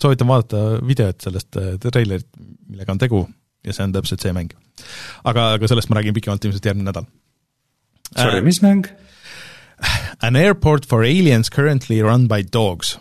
[0.00, 2.28] soovitan vaadata videot sellest äh, treilerit,
[2.68, 3.24] millega on tegu
[3.66, 4.52] ja see on täpselt see mäng.
[5.24, 7.08] aga, aga sellest ma räägin pikemalt ilmselt järgmine nädal.
[8.14, 8.86] Sorry äh,, mis mäng?
[10.22, 12.96] An airport for aliens currently run by dogs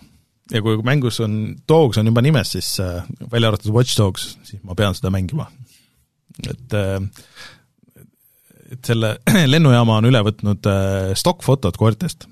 [0.51, 4.63] ja kui mängus on, Dogs on juba nimes, siis äh, välja arvatud Watch Dogs, siis
[4.63, 5.49] ma pean seda mängima.
[6.49, 6.99] et äh,
[8.71, 9.17] et selle
[9.53, 12.27] lennujaama on üle võtnud äh, stokkfotod koertest.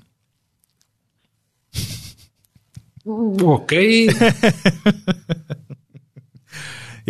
[3.06, 4.06] okei.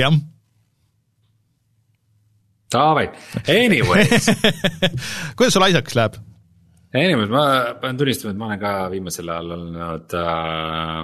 [0.00, 0.12] jah.
[2.72, 3.06] Davai,
[3.46, 4.26] anyways
[5.38, 6.16] kuidas sul Isaacs läheb?
[6.94, 7.46] Ei niimoodi, ma
[7.80, 11.00] pean tunnistama, et ma olen ka viimasel ajal olnud äh,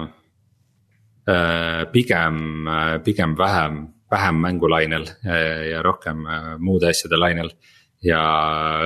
[1.33, 3.79] äh, pigem äh,, pigem vähem,
[4.11, 5.39] vähem mängulainel ja,
[5.71, 6.25] ja rohkem
[6.59, 7.51] muude asjade lainel.
[8.03, 8.21] ja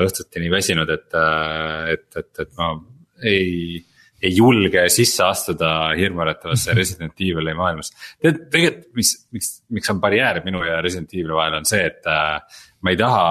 [0.03, 1.13] õhtuti nii väsinud, et,
[1.89, 2.67] et, et, et ma
[3.25, 3.79] ei
[4.21, 7.91] ei julge sisse astuda hirmuäratavasse Resident Evil'i maailmas.
[8.21, 12.09] tead, tegelikult, mis, miks, miks on barjäär minu ja Resident Evil'i vahel on see, et
[12.09, 13.25] äh, ma ei taha.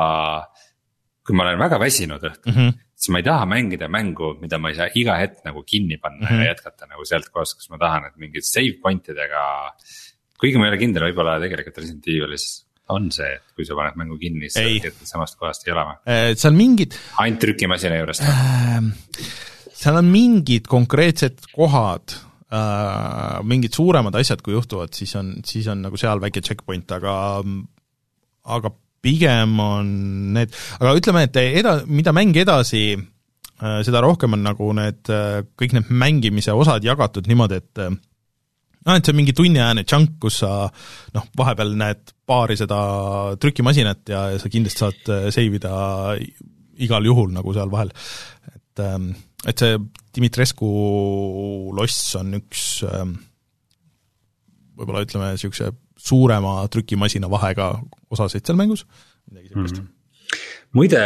[1.27, 2.75] kui ma olen väga väsinud õhtul mm, -hmm.
[2.97, 6.25] Siis ma ei taha mängida mängu, mida ma ei saa iga hetk nagu kinni panna
[6.25, 6.45] mm -hmm.
[6.45, 9.43] ja jätkata nagu sealt kohast, kus ma tahan, et mingid save point idega.
[10.41, 12.47] kuigi ma ei ole kindel, võib-olla tegelikult Resident Evil'is
[12.89, 15.99] on see, et kui sa paned mängu kinni, siis sa jätkad samast kohast elama.
[16.07, 16.95] Äh, seal mingid.
[17.19, 18.81] ainult trükimasina juurest äh,
[19.77, 22.17] seal on mingid konkreetsed kohad
[22.53, 27.15] äh,, mingid suuremad asjad, kui juhtuvad, siis on, siis on nagu seal väike checkpoint, aga
[28.57, 28.71] aga
[29.05, 29.93] pigem on
[30.37, 35.43] need, aga ütleme, et eda-, mida mäng edasi äh,, seda rohkem on nagu need äh,,
[35.59, 40.19] kõik need mängimise osad jagatud niimoodi, et äh, noh, et see on mingi tunniajane chunk,
[40.23, 40.53] kus sa
[41.15, 42.81] noh, vahepeal näed paari seda
[43.43, 45.77] trükimasinat ja, ja sa kindlasti saad save ida
[46.83, 47.93] igal juhul nagu seal vahel,
[48.53, 49.15] et ähm,
[49.47, 49.79] et see
[50.17, 50.69] Dimitrescu
[51.77, 53.19] loss on üks ähm,
[54.77, 55.71] võib-olla ütleme, niisuguse
[56.07, 57.73] suurema trükimasina vahega
[58.11, 58.87] osasid seal mängus,
[59.31, 59.85] midagi niisugust mm.
[59.85, 59.95] -hmm
[60.77, 61.01] muide,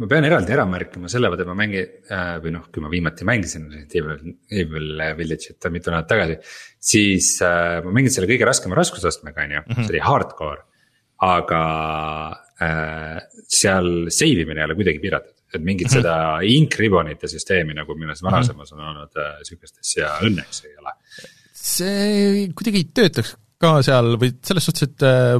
[0.00, 3.26] ma pean eraldi ära märkima selle, vaata ma mängin äh, või noh, kui ma viimati
[3.28, 6.38] mängisin Evil, Evil Village'it mitu nädalat tagasi.
[6.80, 9.86] siis äh, ma mängin selle kõige raskema raskusastmega, on ju, mhm.
[9.86, 10.64] see oli hardcore.
[11.26, 11.62] aga
[12.60, 16.02] äh, seal save imine ei ole kuidagi piiratud et mingit mm -hmm.
[16.02, 20.92] seda ink ribbon'ite süsteemi nagu milles varasemas on olnud äh, sihukestes ja õnneks ei ole.
[21.54, 25.38] see kuidagi ei töötaks ka seal või selles suhtes, et äh,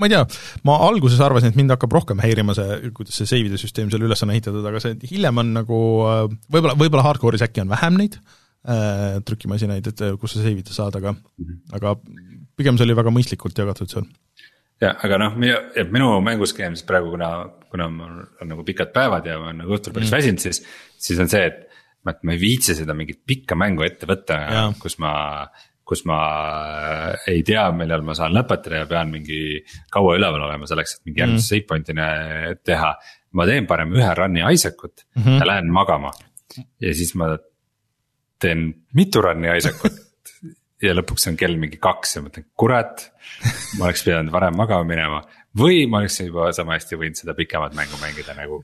[0.00, 0.22] ma ei tea,
[0.66, 4.24] ma alguses arvasin, et mind hakkab rohkem häirima see, kuidas see save'ide süsteem seal üles
[4.24, 8.16] on ehitatud, aga see hiljem on nagu äh, võib-olla, võib-olla hardcore'is äkki on vähem neid
[8.16, 11.78] äh, trükimasinaid, et äh, kus sa save ida saad, aga mm, -hmm.
[11.78, 11.94] aga
[12.58, 14.08] pigem see oli väga mõistlikult jagatud seal
[14.80, 17.32] jah, aga noh, minu mänguskeem siis praegu, kuna,
[17.72, 20.16] kuna mul on nagu pikad päevad ja ma olen nagu õhtul päris mm.
[20.16, 20.62] väsinud, siis,
[20.96, 21.66] siis on see, et.
[22.08, 24.38] et ma ei viitsi seda mingit pikka mängu ette võtta,
[24.80, 25.10] kus ma,
[25.90, 26.20] kus ma
[27.30, 29.60] ei tea, millal ma saan lõpetada ja pean mingi
[29.92, 31.48] kaua üleval olema selleks, et mingi järgmise mm.
[31.48, 32.92] save point'ini teha.
[33.38, 35.40] ma teen parem ühe run'i Isaac ut mm -hmm.
[35.40, 36.10] ja lähen magama
[36.82, 37.36] ja siis ma
[38.38, 40.00] teen mitu run'i Isaac ut
[40.86, 43.10] ja lõpuks on kell mingi kaks ja mõtlen, kurat.
[43.78, 45.20] ma oleks pidanud varem magama minema
[45.58, 48.62] või ma oleks juba sama hästi võinud seda pikemat mängu mängida nagu.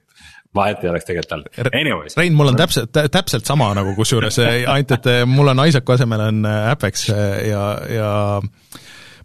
[0.57, 2.17] Vahet ei oleks tegelikult olnud, anyways.
[2.19, 6.25] Rein, mul on täpselt, täpselt sama nagu kusjuures, ainult et eh, mul on Isaacu asemel
[6.29, 8.11] on eh, Apex eh, ja, ja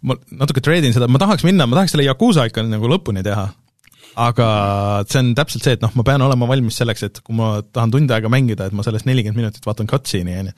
[0.08, 3.48] ma natuke treidin seda, ma tahaks minna, ma tahaks selle Yakuusa ikka nagu lõpuni teha
[4.22, 4.46] aga
[5.08, 7.94] see on täpselt see, et noh, ma pean olema valmis selleks, et kui ma tahan
[7.94, 10.56] tund aega mängida, et ma sellest nelikümmend minutit vaatan cutscene'i, on ju.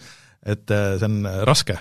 [0.55, 1.79] et see on raske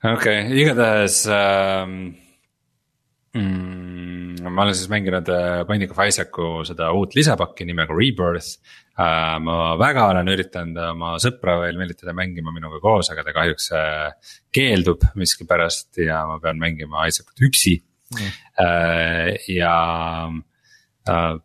[0.00, 1.96] okei okay,, igatahes ähm,
[3.36, 8.56] mm, ma olen siis mänginud äh, Binding of Isaacu seda uut lisapakki nimega Rebirth
[8.98, 9.36] äh,.
[9.42, 14.32] ma väga olen üritanud oma sõpra veel meelitada mängima minuga koos, aga ta kahjuks äh,
[14.54, 17.78] keeldub miskipärast ja ma pean mängima Isaacut üksi
[18.16, 18.38] mm..
[18.60, 19.76] Äh, ja
[21.08, 21.38] äh,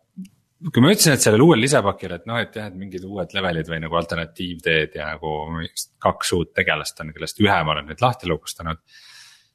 [0.72, 3.68] kui ma ütlesin, et sellel uuel lisapakil, et noh, et jah, et mingid uued levelid
[3.70, 5.66] või nagu alternatiivteed ja nagu
[6.02, 8.80] kaks uut tegelast on, kellest ühe ma olen nüüd lahti lukustanud.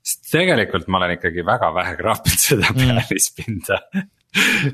[0.02, 2.82] Sest tegelikult ma olen ikkagi väga vähe kraapinud seda mm.
[2.82, 3.80] pealispinda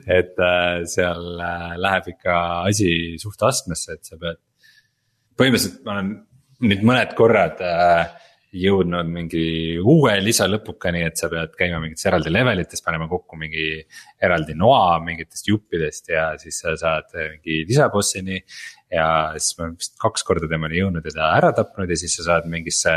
[0.05, 2.38] et äh, seal äh, läheb ikka
[2.69, 4.39] asi suht astmesse, et sa pead.
[5.38, 6.13] põhimõtteliselt ma olen
[6.67, 8.05] nüüd mõned korrad äh,
[8.57, 13.67] jõudnud mingi uue lisa lõpukani, et sa pead käima mingites eraldi levelites, panema kokku mingi
[14.23, 18.41] eraldi noa mingitest juppidest ja siis sa saad mingi lisabossini.
[18.93, 22.30] ja siis ma vist kaks korda temani jõudnud ja ta ära tapnud ja siis sa
[22.32, 22.93] saad mingisse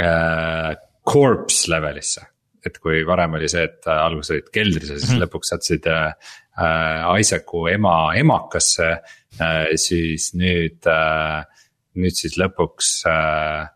[0.00, 0.70] äh,
[1.10, 2.26] corpse levelisse.
[2.60, 5.22] et kui varem oli see, et alguses olid keldris ja siis mm -hmm.
[5.24, 6.12] lõpuks sattusid äh,
[6.60, 8.90] äh, Isaacu ema emakasse
[9.40, 11.44] äh,, siis nüüd äh,,
[11.96, 13.68] nüüd siis lõpuks äh,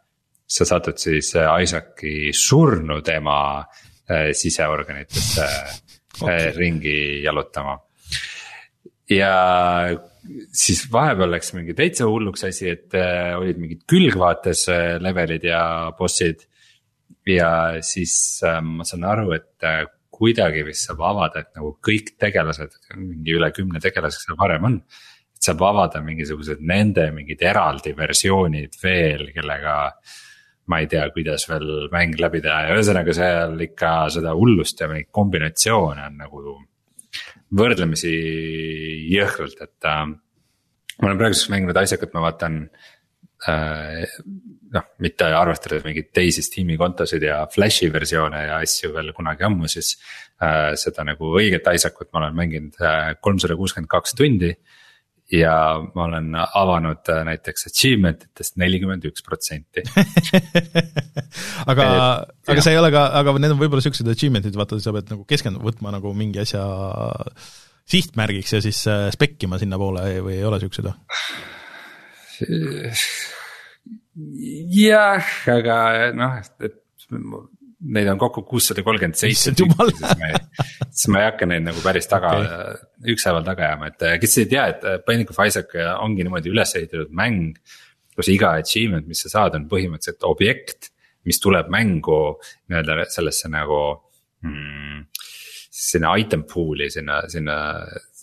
[0.54, 3.38] sa satud siis äh, Isaaci surnud ema
[4.10, 5.48] äh, siseorganitesse
[6.20, 6.34] okay.
[6.48, 7.78] Äh, ringi jalutama.
[9.10, 9.32] ja
[10.54, 12.94] siis vahepeal läks mingi täitsa hulluks asi, et
[13.36, 14.62] olid mingid külgvaates
[15.04, 15.60] levelid ja
[15.98, 16.46] bossid.
[17.28, 17.50] Ja
[17.84, 18.14] siis
[18.62, 19.68] ma saan aru, et
[20.14, 24.76] kuidagi vist saab avada, et nagu kõik tegelased, mingi üle kümne tegelase seal varem on.
[25.34, 29.74] et saab avada mingisugused nende mingid eraldi versioonid veel, kellega
[30.70, 34.88] ma ei tea, kuidas veel mäng läbi teha ja ühesõnaga seal ikka seda hullust ja
[34.88, 36.44] neid kombinatsioone on nagu
[37.54, 38.14] võrdlemisi
[39.12, 40.06] jõhkralt, et äh,.
[41.00, 42.62] ma olen praeguseks mänginud Isaacut, ma vaatan
[43.46, 49.68] noh, mitte arvestades mingeid teisi Steam'i kontosid ja Flashi versioone ja asju veel kunagi ammu,
[49.68, 49.96] siis
[50.42, 50.72] äh,.
[50.80, 52.80] seda nagu õiget Isaacut ma olen mänginud
[53.20, 54.54] kolmsada kuuskümmend kaks tundi
[55.32, 55.54] ja
[55.94, 59.84] ma olen avanud äh, näiteks achievement itest nelikümmend üks protsenti.
[61.70, 61.86] aga,
[62.48, 65.24] aga see ei ole ka, aga need on võib-olla siuksed achievement'id, vaata, sa pead nagu
[65.28, 66.64] keskenduma, võtma nagu mingi asja
[67.88, 70.96] sihtmärgiks ja siis äh, spekkima sinnapoole või ei ole siukseid või?
[74.14, 75.76] jah, aga
[76.16, 76.80] noh, et
[77.84, 80.40] neid on kokku kuussada kolmkümmend seitse tükki, siis ma ei,
[80.88, 82.78] siis ma ei hakka neid nagu päris taga okay.,
[83.14, 87.12] ükshaaval taga ajama, et kes ei tea, et Binding of Isaac ongi niimoodi üles ehitatud
[87.14, 87.58] mäng.
[88.14, 90.92] kus iga achievement, mis sa saad, on põhimõtteliselt objekt,
[91.26, 92.36] mis tuleb mängu
[92.70, 93.80] nii-öelda sellesse nagu
[94.46, 95.00] mm,
[95.74, 97.56] sinna item pool'i, sinna, sinna,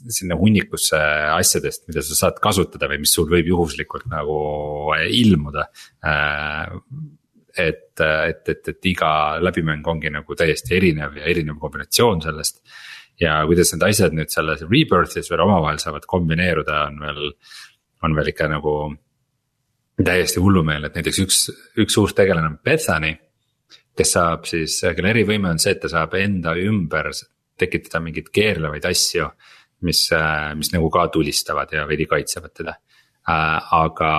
[0.10, 0.98] sinna hunnikusse
[1.36, 4.38] asjadest, mida sa saad kasutada või mis sul võib juhuslikult nagu
[5.22, 5.68] ilmuda
[6.08, 6.80] äh,
[7.58, 12.62] et, et, et, et iga läbimäng ongi nagu täiesti erinev ja erinev kombinatsioon sellest.
[13.22, 17.34] ja kuidas need asjad nüüd selles rebirth'is veel omavahel saavad kombineeruda, on veel,
[18.02, 18.76] on veel ikka nagu
[20.02, 21.42] täiesti hullumeelne, et näiteks üks,
[21.84, 23.14] üks uus tegelane on Bethany.
[23.98, 27.12] kes saab siis, kelle erivõime on see, et ta saab enda ümber
[27.60, 29.28] tekitada mingeid keerlevaid asju.
[29.88, 30.08] Mis,
[30.58, 32.76] mis nagu ka tulistavad ja veidi kaitsevad teda,
[33.28, 34.12] aga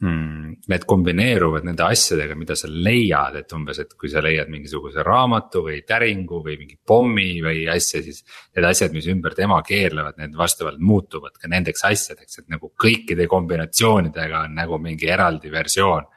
[0.00, 5.04] mm, need kombineeruvad nende asjadega, mida sa leiad, et umbes, et kui sa leiad mingisuguse
[5.06, 8.22] raamatu või täringu või mingi pommi või asja, siis.
[8.56, 13.28] Need asjad, mis ümber tema keerlevad, need vastavalt muutuvad ka nendeks asjadeks, et nagu kõikide
[13.30, 16.10] kombinatsioonidega on nagu mingi eraldi versioon.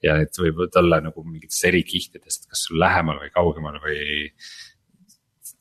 [0.00, 4.30] ja need võivad olla nagu mingitest eri kihtidest, kas sul lähemal või kaugemal või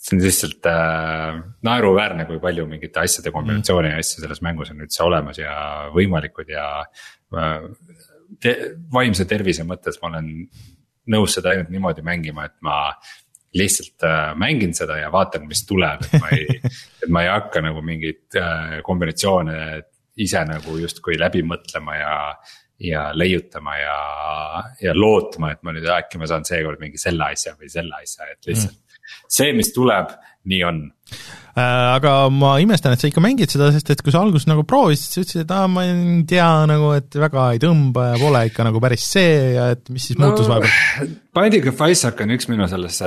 [0.10, 4.84] see on lihtsalt äh, naeruväärne, kui palju mingite asjade kombinatsioone ja asju selles mängus on
[4.86, 5.56] üldse olemas ja
[5.96, 7.70] võimalikud ja äh,.
[8.40, 8.52] Te,
[8.94, 10.28] vaimse tervise mõttes ma olen
[11.10, 12.76] nõus seda ainult niimoodi mängima, et ma
[13.58, 16.60] lihtsalt äh, mängin seda ja vaatan, mis tuleb, et ma ei
[17.02, 19.58] et ma ei hakka nagu mingeid äh, kombinatsioone
[20.22, 22.14] ise nagu justkui läbi mõtlema ja
[22.80, 23.96] ja leiutama ja,
[24.80, 28.30] ja lootma, et ma nüüd äkki ma saan seekord mingi selle asja või selle asja,
[28.30, 28.89] et lihtsalt mm
[29.32, 30.12] see, mis tuleb,
[30.50, 34.22] nii on äh, aga ma imestan, et sa ikka mängid seda, sest et kui sa
[34.24, 38.12] alguses nagu proovisid, sa ütlesid, et aa, ma ei tea nagu, et väga ei tõmba
[38.12, 41.18] ja pole ikka nagu päris see ja et mis siis no, muutus vahepeal?
[41.40, 43.02] Binding of Isaac on üks minu selles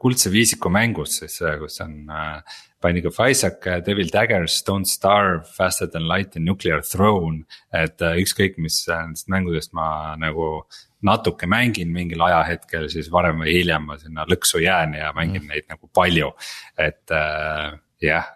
[0.00, 5.44] kuldse viisiku mängust siis, kus on äh, Binding of Isaac, äh, Devil Daggers, Don't Starve,
[5.44, 7.44] Faster than light ja Nuclear Throne.
[7.72, 10.66] et äh, ükskõik, mis nendest mängudest ma nagu
[11.06, 15.52] natuke mängin mingil ajahetkel, siis varem või hiljem ma sinna lõksu jään ja mängin mm.
[15.52, 16.32] neid nagu palju.
[16.78, 18.28] et äh, jah,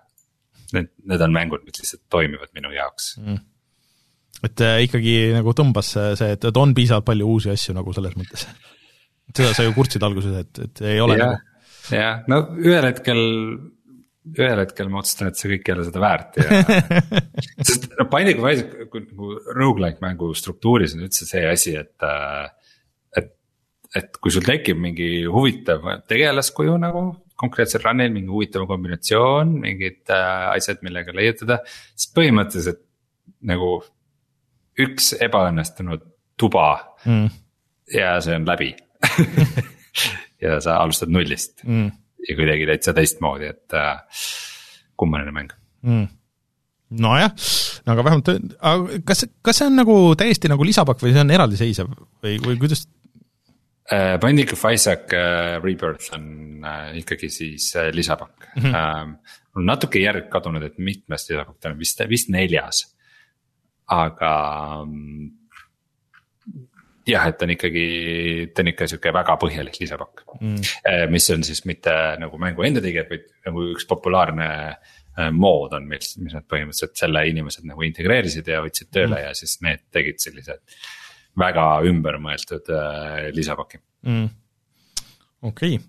[0.76, 3.40] need, need on mängud, mis lihtsalt toimivad minu jaoks mm.
[4.48, 8.16] et äh, ikkagi nagu tõmbas see, et, et on piisavalt palju uusi asju nagu selles
[8.16, 8.46] mõttes.
[9.36, 11.44] seda sa ju kurtsid alguses, et, et ei ole ja, nagu.
[11.96, 13.22] jah, no ühel hetkel
[14.28, 16.58] ühel hetkel ma otsustan, et see kõik ei ole seda väärt ja
[17.68, 21.96] sest noh, Binding of Isaac nagu rogu-like mängu struktuuris on üldse see asi, et.
[22.04, 22.50] Äh,
[23.16, 23.32] et,
[23.96, 27.04] et kui sul tekib mingi huvitav tegelaskuju nagu
[27.40, 31.62] konkreetsel run'il mingi huvitav kombinatsioon, mingid äh, asjad, millega leiutada,
[31.96, 32.84] siis põhimõtteliselt
[33.48, 33.78] nagu
[34.80, 36.04] üks ebaõnnestunud
[36.40, 36.68] tuba
[37.08, 37.26] mm.
[37.96, 38.74] ja see on läbi
[40.44, 44.24] ja sa alustad nullist mm ja kuidagi täitsa teistmoodi, et äh,
[45.00, 45.52] kummaline mäng
[45.82, 46.08] mm
[46.90, 47.30] nojah,
[47.86, 51.92] aga vähemalt, aga kas, kas see on nagu täiesti nagu lisapakk või see on eraldiseisev
[51.94, 54.16] või, või kuidas uh,?
[54.22, 56.24] Binding of Isaac uh, Rebirth on
[56.64, 58.64] uh, ikkagi siis lisapakk mm.
[58.64, 59.14] -hmm.
[59.50, 62.84] Mul on natuke järg kadunud, et mitmest lisapakk ta on vist, vist neljas.
[63.90, 64.32] aga
[64.82, 65.30] um,
[67.10, 67.84] jah, et on ikkagi,
[68.54, 70.72] ta on ikka sihuke väga põhjalik lisapakk mm..
[70.88, 75.74] Eh, mis on siis mitte nagu mängu enda tegijad, vaid nagu üks populaarne eh, mood
[75.76, 79.24] on, mis, mis nad põhimõtteliselt selle inimesed nagu integreerisid ja võtsid tööle mm.
[79.28, 80.62] ja siis need tegid sellised.
[81.40, 84.30] väga ümbermõeldud äh, lisapaki mm..
[85.46, 85.88] okei okay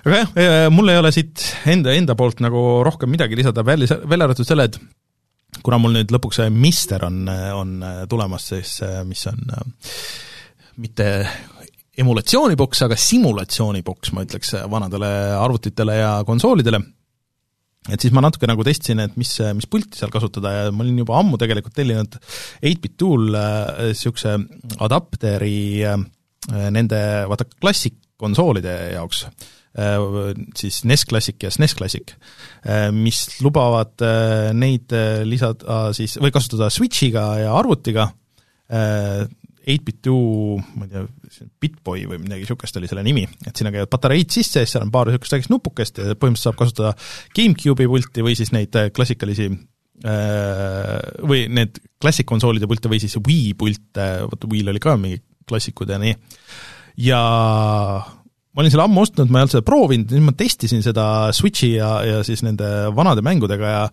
[0.00, 4.28] aga jah, mul ei ole siit enda, enda poolt nagu rohkem midagi lisada, välja, välja
[4.28, 4.78] arvatud selle, et
[5.64, 7.74] kuna mul nüüd lõpuks see Mister on, on
[8.08, 9.44] tulemas, siis mis on
[10.80, 11.06] mitte
[12.00, 16.80] emulatsiooniboks, aga simulatsiooniboks, ma ütleks, vanadele arvutitele ja konsoolidele,
[17.90, 21.00] et siis ma natuke nagu testisin, et mis, mis pulti seal kasutada ja ma olin
[21.02, 22.18] juba ammu tegelikult tellinud
[22.60, 25.96] 8-bit tool niisuguse äh, adapteri äh,
[26.72, 27.00] nende
[27.30, 29.22] vaata klassik konsoolide jaoks,
[30.58, 32.10] siis NES Classic ja SNES Classic,
[32.92, 34.02] mis lubavad
[34.52, 34.92] neid
[35.24, 38.10] lisada siis, või kasutada Switchiga ja arvutiga,
[39.60, 40.12] 8-bit2,
[40.80, 41.04] ma ei tea,
[41.60, 44.86] Bitboy või midagi niisugust oli selle nimi, et sinna käivad patareid sisse ja siis seal
[44.86, 46.94] on paar niisugust väikest nupukest ja põhimõtteliselt saab kasutada
[47.36, 49.50] GameCube'i pulti või siis neid klassikalisi
[51.28, 55.98] või need klassik-konsoolide pilte või siis Wii pilte, vot Wii'l oli ka mingi klassikud ja
[56.00, 56.14] nii,
[57.04, 57.20] ja
[58.50, 61.04] ma olin selle ammu ostnud, ma ei olnud seda proovinud, nüüd ma testisin seda
[61.36, 63.84] Switchi ja, ja siis nende vanade mängudega ja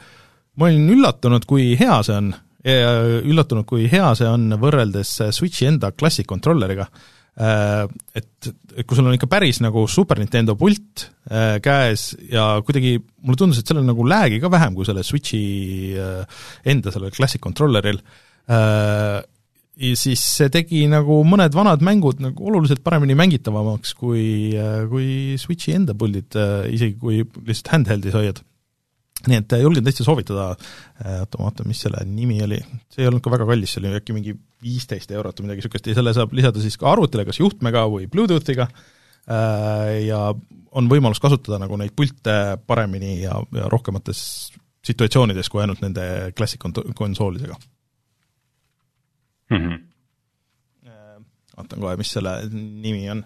[0.57, 2.33] ma olin üllatunud, kui hea see on.
[2.65, 6.87] Üllatunud, kui hea see on võrreldes Switchi enda Classic controller'iga.
[7.37, 7.85] Äh,
[8.17, 12.95] et, et kui sul on ikka päris nagu Super Nintendo pult äh, käes ja kuidagi
[12.97, 15.41] mulle tundus, et sellel on nagu lag'i ka vähem kui sellel Switchi
[16.01, 16.41] äh,
[16.73, 18.01] enda sellel Classic controller'il
[18.47, 24.55] ja siis see tegi nagu mõned vanad mängud nagu oluliselt paremini mängitavamaks kui,
[24.89, 26.37] kui Switchi enda puldid,
[26.71, 28.39] isegi kui lihtsalt handheld'is hoiad.
[29.27, 30.51] Nii et julgen täitsa soovitada,
[31.21, 32.59] oota ma vaatan, mis selle nimi oli,
[32.93, 35.89] see ei olnud ka väga kallis, see oli äkki mingi viisteist eurot või midagi niisugust
[35.89, 38.69] ja selle saab lisada siis ka arvutile, kas juhtmega või Bluetoothiga,
[40.07, 40.21] ja
[40.77, 44.21] on võimalus kasutada nagu neid pilte paremini ja, ja rohkemates
[44.87, 46.61] situatsioonides kui ainult nende Classic
[46.95, 47.57] konsoolidega
[49.49, 49.57] mm.
[49.57, 51.25] -hmm.
[51.57, 53.25] vaatan kohe, mis selle nimi on.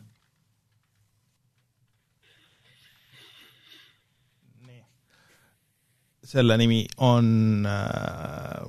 [6.31, 8.61] Selle nimi on äh,,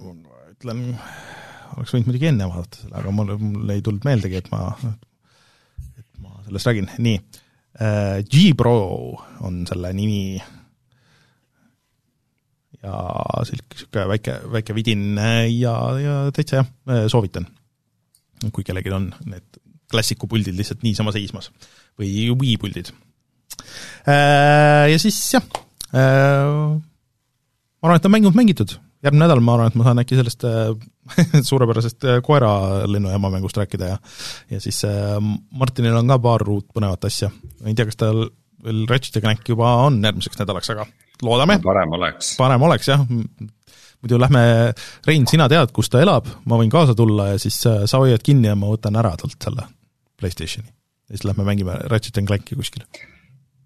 [0.52, 0.82] ütlen,
[1.76, 4.72] oleks võinud muidugi enne vaadata selle, aga mul, mul ei tulnud meeldegi, et ma,
[6.00, 8.18] et ma sellest räägin, nii äh,.
[8.26, 8.76] G-Pro
[9.46, 10.36] on selle nimi
[12.82, 12.98] ja
[13.46, 15.18] niisugune väike, väike vidin
[15.54, 16.70] ja, ja täitsa jah,
[17.10, 17.46] soovitan.
[18.50, 19.60] kui kellelgi on need
[19.92, 21.50] klassikupuldid lihtsalt niisama seismas
[22.00, 22.90] või Wii puldid.
[24.08, 25.44] Äh, ja siis jah,
[25.94, 26.80] äh,
[27.82, 30.46] ma arvan, et on mängud mängitud, järgmine nädal ma arvan, et ma saan äkki sellest
[30.48, 30.70] äh,
[31.50, 32.52] suurepärasest koera
[32.86, 33.98] lennujaama mängust rääkida ja
[34.50, 34.84] ja siis
[35.50, 37.32] Martinil on ka paar uut põnevat asja,
[37.66, 38.26] ei tea, kas tal
[38.62, 40.86] veel Ratchet ja Clank juba on järgmiseks nädalaks, aga
[41.22, 41.58] loodame.
[41.64, 42.34] parem oleks.
[42.38, 43.02] parem oleks jah,
[44.02, 44.42] muidu lähme,
[45.06, 48.22] Rein, sina tead, kus ta elab, ma võin kaasa tulla ja siis äh, sa hoiad
[48.24, 49.66] kinni ja ma võtan ära talt selle
[50.20, 50.68] PlayStationi.
[50.68, 52.86] ja siis lähme mängime Ratchet and Clanki kuskil.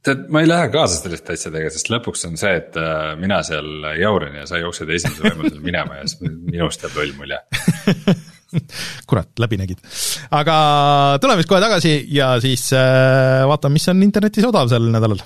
[0.06, 3.90] Tead, ma ei lähe kaasa selliste asjadega, sest lõpuks on see, et äh, mina seal
[4.00, 7.40] jaurin ja sa jooksed esimesel võimalusel minema ja siis minust jääb loll mulje
[9.10, 9.82] kurat, läbi nägid.
[10.38, 10.56] aga
[11.22, 15.22] tuleme siis kohe tagasi ja siis äh, vaatame, mis on internetis odav sel nädalal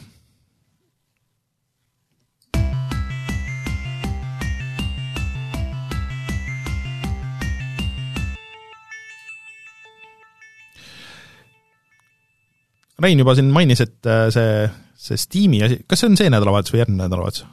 [13.00, 14.66] Rein juba siin mainis, et äh, see,
[15.00, 17.46] see Steam'i asi, kas see on see nädalavahetus või järgmine nädalavahetus?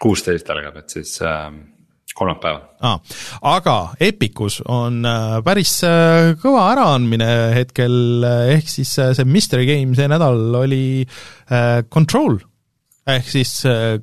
[0.00, 1.50] kuusteist algab, et siis äh,
[2.16, 3.00] kolmapäeval ah,.
[3.52, 8.24] aga Epicus on äh, päris äh, kõva äraandmine hetkel,
[8.56, 12.40] ehk siis see Mystery Game see nädal oli äh, Control.
[13.10, 13.54] ehk siis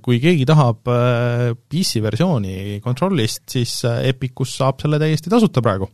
[0.04, 5.90] kui keegi tahab äh, PC versiooni Controlist, siis Epicus saab selle täiesti tasuta praegu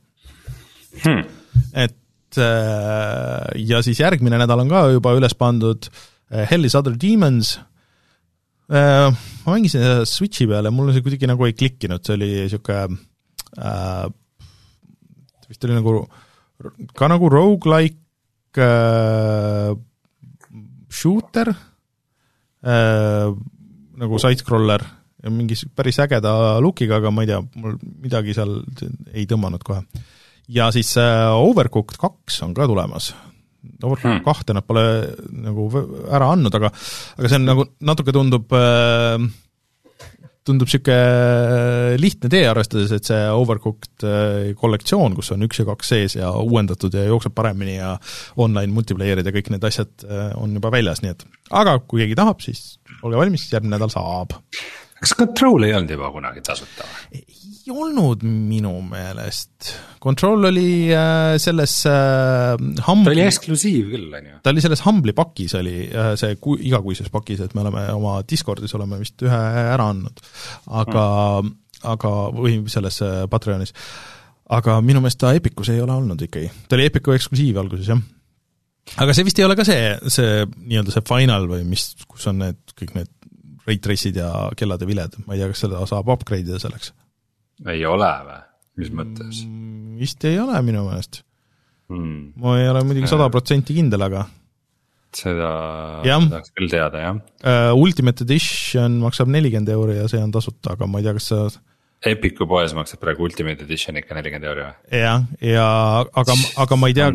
[1.04, 1.28] hmm..
[1.74, 2.00] et
[2.42, 5.88] Äh, ja siis järgmine nädal on ka juba üles pandud
[6.32, 7.56] äh, Hell is other demons,
[8.72, 9.10] äh,
[9.46, 13.00] ma mängisin seda Switchi peale, mulle see kuidagi nagu ei klikkinud, see oli niisugune
[13.60, 14.08] äh,
[15.50, 15.98] vist oli nagu
[16.98, 19.74] ka nagu rogu-like äh,
[20.94, 21.54] shooter
[22.64, 23.30] äh,,
[23.94, 24.82] nagu side-scroller
[25.24, 28.60] ja mingi päris ägeda look'iga, aga ma ei tea, mul midagi seal
[29.14, 29.82] ei tõmmanud kohe
[30.52, 33.14] ja siis äh, Overcooked kaks on ka tulemas.
[33.84, 34.26] Overcooked hmm.
[34.26, 34.84] kahte nad pole
[35.46, 35.70] nagu
[36.12, 39.18] ära andnud, aga aga see on nagu, natuke tundub äh,
[40.44, 45.94] tundub niisugune lihtne tee, arvestades, et see Overcooked äh, kollektsioon, kus on üks ja kaks
[45.94, 47.96] sees ja uuendatud ja jookseb paremini ja
[48.36, 51.28] online multiplayer'id ja kõik need asjad äh, on juba väljas, nii et
[51.64, 54.36] aga kui keegi tahab, siis olge valmis, järgmine nädal saab.
[55.04, 57.24] Kas Control ei olnud juba kunagi tasuta või?
[57.64, 59.74] ei olnud minu meelest.
[60.04, 64.40] Control oli äh, selles äh, Humble'i ta oli eksklusiiv küll, on ju?
[64.44, 68.18] ta oli selles Humble'i pakis, oli äh, see ku-, igakuises pakis, et me oleme oma
[68.28, 70.24] Discordis oleme vist ühe ära andnud.
[70.82, 71.06] aga
[71.44, 71.60] mm.,
[71.94, 73.74] aga, või selles äh, Patreonis.
[74.54, 78.04] aga minu meelest ta Epicus ei ole olnud ikkagi, ta oli Epicu eksklusiiv alguses, jah.
[79.04, 82.44] aga see vist ei ole ka see, see nii-öelda see final või mis, kus on
[82.44, 83.12] need, kõik need
[83.68, 86.94] ray trace'id ja kellad ja viled, ma ei tea, kas seda saab upgrade ida selleks.
[87.70, 88.40] Ei ole või,
[88.82, 89.44] mis mõttes?
[90.00, 91.22] vist ei ole minu meelest.
[91.92, 92.32] Hmm..
[92.40, 94.24] ma ei ole muidugi sada protsenti kindel, aga
[95.14, 95.50] seda
[96.04, 97.20] tahaks küll teada, jah.
[97.44, 101.30] Uh, Ultimate Edition maksab nelikümmend euri ja see on tasuta, aga ma ei tea, kas
[101.34, 101.44] sa
[102.04, 105.02] Epicu poes maksab praegu Ultimate Edition ikka nelikümmend euri või?
[105.04, 105.68] jah, ja
[106.24, 107.12] aga, aga ma ei tea,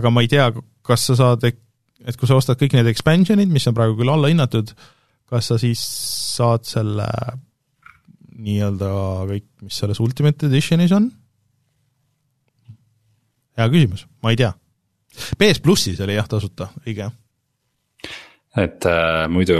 [0.00, 0.48] aga ma ei tea,
[0.86, 4.72] kas sa saad, et kui sa ostad kõik need expansion'id, mis on praegu küll allahinnatud,
[5.30, 5.80] kas sa siis
[6.36, 7.06] saad selle
[8.40, 8.90] nii-öelda
[9.30, 11.10] kõik, mis selles Ultimate Editionis on?
[13.60, 14.50] hea küsimus, ma ei tea.
[15.38, 17.10] PS plussis oli jah tasuta, õige.
[18.56, 19.58] et äh, muidu,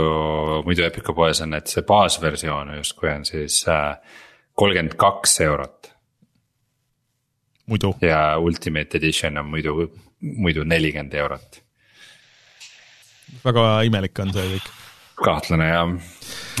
[0.65, 5.91] muidu Epicu poes on, et see baasversioon justkui on siis kolmkümmend äh, kaks eurot.
[8.01, 9.91] ja Ultimate Edition on muidu,
[10.21, 11.61] muidu nelikümmend eurot.
[13.45, 14.71] väga imelik on see kõik.
[15.23, 15.91] Kahtlane jah,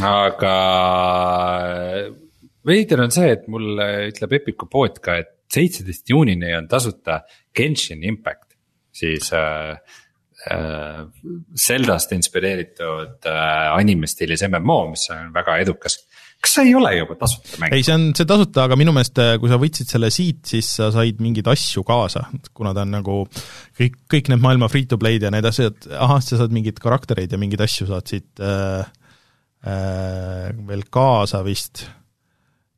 [0.07, 0.55] aga
[2.67, 7.21] veider on see, et mulle ütleb Epicu pood ka, et seitseteist juunini on tasuta
[7.55, 8.55] Genshin Impact,
[8.95, 9.75] siis äh,
[10.51, 11.01] äh,
[11.67, 15.99] Zeldast inspireeritud äh, anime stiilis MMO, mis on väga edukas.
[16.41, 17.75] Kas see ei ole juba tasuta mäng?
[17.75, 20.71] ei, see on, see tasuta, aga minu meelest, äh, kui sa võtsid selle siit, siis
[20.79, 22.25] sa said mingeid asju kaasa,
[22.57, 23.17] kuna ta on nagu
[23.77, 27.61] kõik, kõik need maailma free-to-play'd ja need asjad, ahah, sa saad mingeid karaktereid ja mingeid
[27.67, 28.81] asju saad siit äh,
[29.69, 31.85] äh, veel kaasa vist.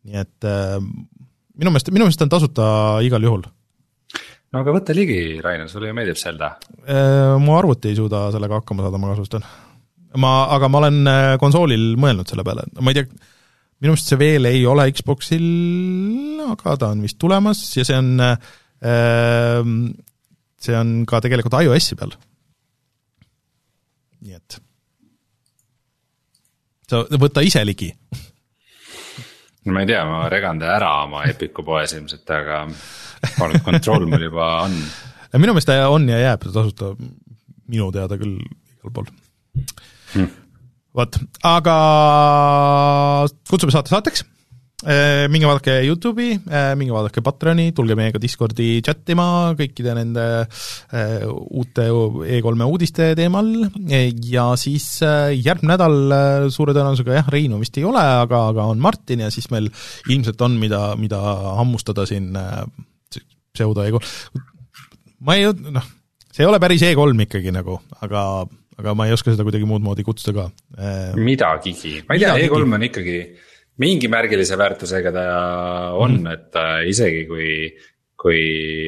[0.03, 0.77] nii et äh,
[1.57, 2.69] minu meelest, minu meelest on tasuta
[3.05, 3.45] igal juhul.
[4.51, 6.55] no aga võta ligi, Rainer, sulle ju meeldib Zelda.
[6.83, 9.45] Äh, mu arvuti ei suuda sellega hakkama saada, ma kahtlustan.
[10.19, 13.31] ma, aga ma olen äh, konsoolil mõelnud selle peale, ma ei tea,
[13.83, 15.47] minu meelest see veel ei ole Xboxil,
[16.47, 19.57] aga ta on vist tulemas ja see on, äh,
[20.63, 22.15] see on ka tegelikult iOS-i peal.
[24.23, 24.59] nii et
[26.87, 27.89] sa võta ise ligi
[29.63, 34.07] no ma ei tea, ma regan ta ära oma Epicu poes ilmselt, aga et kontroll
[34.07, 34.77] mul juba on.
[35.35, 36.93] minu meelest ta on ja jääb tasuta
[37.67, 39.11] minu teada küll igal pool
[40.15, 40.42] hmm..
[40.97, 41.17] Vot,
[41.47, 41.75] aga
[43.49, 44.25] kutsume saate saateks.
[44.83, 50.25] Äh, minge vaadake Youtube'i, äh, minge vaadake Patreoni, tulge meiega Discordi chat ima kõikide nende
[50.43, 53.47] äh, uute E3-e uudiste teemal.
[54.27, 59.23] Ja siis järgmine nädal suure tõenäosusega jah, Reinu vist ei ole, aga, aga on Martin
[59.23, 59.71] ja siis meil
[60.11, 61.21] ilmselt on, mida, mida
[61.61, 62.33] hammustada siin
[63.53, 64.03] pseudo E3,
[65.23, 65.87] ma ei, noh,
[66.27, 68.25] see ei ole päris E3 ikkagi nagu, aga
[68.79, 70.45] aga ma ei oska seda kuidagi muud moodi kutsuda ka.
[71.17, 73.17] midagigi, ma ei tea, E3 on ikkagi
[73.81, 75.25] mingi märgilise väärtusega ta
[75.97, 76.33] on mm, -hmm.
[76.33, 77.49] et äh, isegi kui,
[78.21, 78.39] kui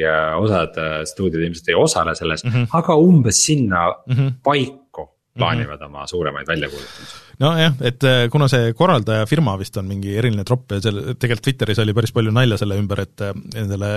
[0.06, 2.68] äh, osad äh, stuudiod ilmselt ei osale selles mm, -hmm.
[2.72, 4.32] aga umbes sinna mm -hmm.
[4.44, 5.96] paiku plaanivad mm -hmm.
[5.96, 7.16] oma suuremaid väljakuulutamisi.
[7.40, 8.00] nojah, et
[8.32, 12.12] kuna see korraldaja firma vist on mingi eriline tropp ja seal tegelikult Twitteris oli päris
[12.12, 13.22] palju nalja selle ümber, et
[13.54, 13.90] nendele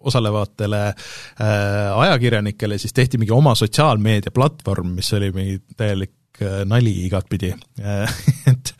[0.00, 6.92] osalevatele äh, ajakirjanikele siis tehti mingi oma sotsiaalmeedia platvorm, mis oli mingi täielik Äh, nali
[7.04, 7.50] igatpidi
[8.50, 8.70] et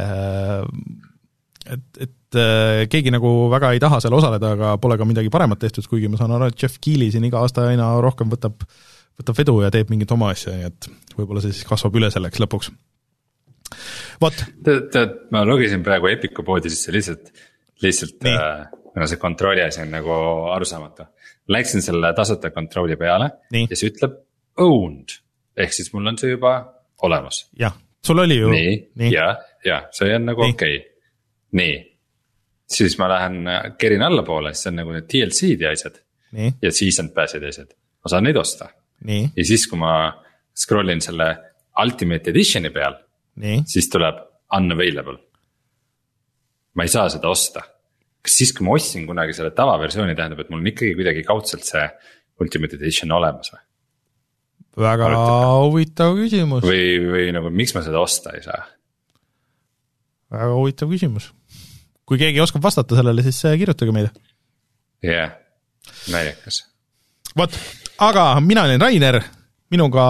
[0.00, 0.62] äh,
[1.74, 5.60] et, et äh, keegi nagu väga ei taha seal osaleda, aga pole ka midagi paremat
[5.60, 8.64] tehtud, kuigi ma saan aru, et Jeff Keely siin iga aasta aina rohkem võtab,
[9.20, 12.40] võtab vedu ja teeb mingit oma asja, nii et võib-olla see siis kasvab üle selleks
[12.40, 12.72] lõpuks.
[14.24, 14.44] vot.
[14.64, 17.28] tead, tead, ma logisin praegu Epiku poodi sisse lihtsalt,
[17.84, 20.12] lihtsalt äh, kuna see kontrolli asi on nagu
[20.52, 21.08] arusaamatu.
[21.48, 23.66] Läksin selle tasuta kontrolli peale Nii.
[23.70, 24.18] ja see ütleb
[24.60, 25.22] owned
[25.56, 26.52] ehk siis mul on see juba
[27.02, 27.46] olemas.
[27.58, 27.74] jah,
[28.04, 28.50] sul oli ju.
[28.50, 30.88] nii, nii., ja, ja see on nagu okei okay.,
[31.58, 31.76] nii.
[32.68, 35.98] siis ma lähen äh, kerin allapoole, siis on nagu need DLC-d ja asjad.
[36.62, 37.74] ja season pass'id ja asjad,
[38.04, 38.70] ma saan neid osta.
[39.08, 40.12] ja siis, kui ma
[40.56, 41.28] scroll in selle
[41.82, 42.96] ultimate edition'i peal,
[43.66, 44.20] siis tuleb
[44.56, 45.18] unavailable.
[46.74, 47.62] ma ei saa seda osta
[48.22, 51.66] kas siis, kui ma ostsin kunagi selle tavaversiooni, tähendab, et mul on ikkagi kuidagi kaudselt
[51.66, 51.84] see
[52.42, 53.62] ultimate edition olemas või?
[54.82, 55.10] väga
[55.66, 56.64] huvitav küsimus.
[56.64, 58.62] või, või nagu miks ma seda osta ei saa?
[60.32, 61.30] väga huvitav küsimus.
[62.08, 64.12] kui keegi oskab vastata sellele, siis äh, kirjutage meile.
[65.02, 65.36] jah yeah.,
[66.14, 66.62] naljakas.
[67.36, 67.58] vot,
[68.06, 69.20] aga mina olin Rainer,
[69.74, 70.06] minuga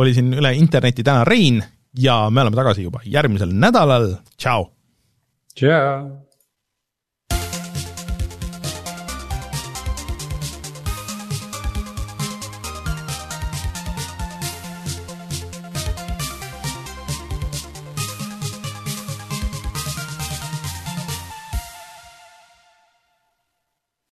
[0.00, 1.60] oli siin üle interneti täna Rein
[1.98, 4.70] ja me oleme tagasi juba järgmisel nädalal, tšau!
[5.58, 6.29] tšau!